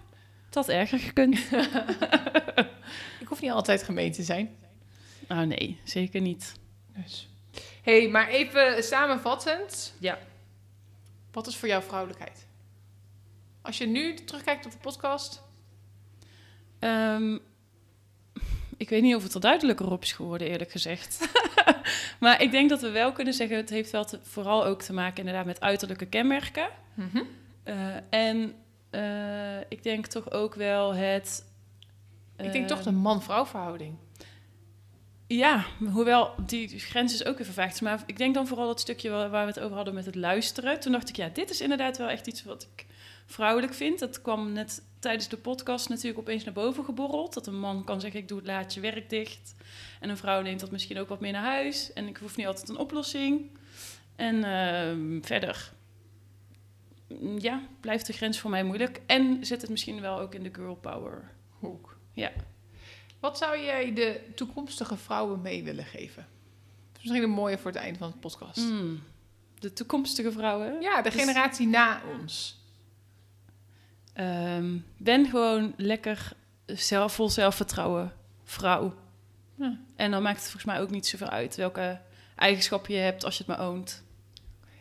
[0.46, 1.38] het had erger gekund.
[3.24, 4.62] ik hoef niet altijd gemeen te zijn.
[5.28, 6.54] Oh nee, zeker niet.
[6.88, 7.30] Dus.
[7.82, 9.94] hey, maar even samenvattend.
[10.00, 10.18] Ja.
[11.32, 12.48] Wat is voor jou vrouwelijkheid?
[13.62, 15.42] Als je nu terugkijkt op de podcast.
[16.80, 17.38] Ehm,
[18.78, 21.32] ik weet niet of het er duidelijker op is geworden, eerlijk gezegd.
[22.20, 24.94] maar ik denk dat we wel kunnen zeggen, het heeft wel te- vooral ook te
[24.94, 26.70] maken inderdaad met uiterlijke kenmerken.
[26.94, 27.22] Mhm.
[27.64, 28.56] Eh, en
[28.90, 31.46] eh, ik denk toch ook wel het...
[32.38, 33.96] Ik denk toch eh, de man-vrouw verhouding.
[35.36, 37.82] Ja, hoewel die grens is ook even vaag.
[37.82, 40.80] Maar ik denk dan vooral dat stukje waar we het over hadden met het luisteren.
[40.80, 42.86] Toen dacht ik, ja, dit is inderdaad wel echt iets wat ik
[43.26, 44.00] vrouwelijk vind.
[44.00, 47.34] Dat kwam net tijdens de podcast natuurlijk opeens naar boven geborreld.
[47.34, 49.56] Dat een man kan zeggen, ik doe het laatje werk dicht.
[50.00, 51.94] En een vrouw neemt dat misschien ook wat meer naar huis.
[51.94, 53.50] En ik hoef niet altijd een oplossing.
[54.16, 55.72] En ehm, verder,
[57.38, 59.02] ja, blijft de grens voor mij moeilijk.
[59.06, 61.32] En zit het misschien wel ook in de girl power.
[61.60, 61.98] Hoek.
[62.12, 62.32] Ja.
[63.24, 66.28] Wat zou jij de toekomstige vrouwen mee willen geven?
[66.94, 68.58] Misschien een mooie voor het einde van de podcast.
[68.58, 69.04] Mm,
[69.60, 70.82] de toekomstige vrouwen.
[70.82, 72.60] Ja, de Dus- generatie na ons.
[74.14, 76.34] Ehm, ben gewoon lekker
[76.66, 78.14] zelf, vol zelfvertrouwen
[78.44, 78.96] vrouw.
[79.56, 79.80] Ja.
[79.96, 82.02] En dan maakt het volgens mij ook niet zoveel uit welke
[82.36, 84.04] eigenschappen je hebt als je het maar oont.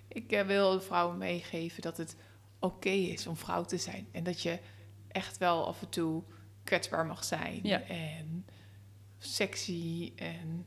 [0.09, 2.17] Ik eh, wil vrouwen meegeven dat het
[2.61, 4.09] oké is om vrouw te zijn.
[4.13, 4.59] En dat je
[5.09, 6.23] echt wel af en toe
[6.65, 7.61] kwetsbaar mag zijn.
[7.63, 7.83] Ja.
[7.83, 8.47] En
[9.19, 10.67] sexy en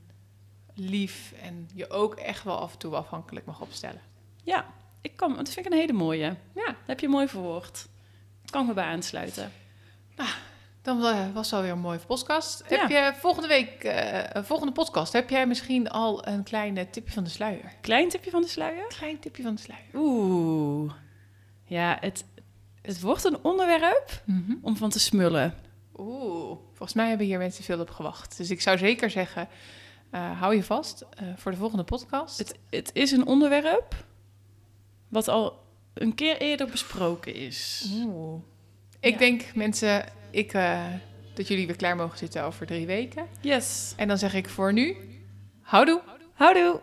[0.74, 1.34] lief.
[1.41, 4.02] En je ook echt wel af en toe afhankelijk mag opstellen.
[4.43, 4.66] Ja,
[5.02, 6.38] ik kan, dat vind ik een hele mooie.
[6.56, 6.66] Ja.
[6.66, 7.88] Dat heb je mooi verwoord.
[8.46, 9.52] Kan me bij aansluiten.
[10.82, 12.64] Dan eh, was het alweer een mooie podcast.
[12.70, 12.80] Ja.
[12.80, 17.24] Heb je volgende week, eh, volgende podcast, heb jij misschien al een klein tipje van
[17.24, 17.74] de sluier?
[17.82, 18.88] Klein tipje van de sluier.
[18.88, 19.86] Klein tipje van de sluier.
[19.93, 20.93] Oeh.
[21.64, 22.26] Ja, het,
[22.82, 24.24] het wordt een onderwerp
[24.62, 25.54] om van te smullen.
[25.98, 28.38] Oeh, volgens mij hebben hier mensen veel op gewacht.
[28.38, 29.48] Dus ik zou zeker zeggen,
[30.10, 32.38] eh, hou je vast eh, voor de volgende podcast.
[32.38, 33.96] Het, het is een onderwerp
[35.10, 37.89] wat al een keer eerder besproken is.
[37.93, 38.41] Oeh.
[39.00, 39.18] Ik Ja.
[39.20, 40.84] denk mensen, ik, eh,
[41.34, 43.28] dat jullie weer klaar mogen zitten over drie weken.
[43.41, 43.93] Yes.
[43.98, 44.96] En dan zeg ik voor nu,
[45.62, 46.02] houdoe.
[46.34, 46.82] Houdoe.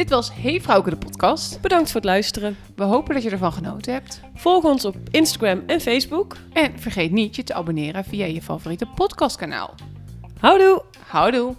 [0.00, 1.60] Dit was Hey Vrouwke de podcast.
[1.60, 2.56] Bedankt voor het luisteren.
[2.76, 4.20] We hopen dat je ervan genoten hebt.
[4.34, 6.36] Volg ons op Instagram en Facebook.
[6.52, 9.74] En vergeet niet je te abonneren via je favoriete podcastkanaal.
[10.38, 10.82] Houdoe!
[11.06, 11.54] Houdoe.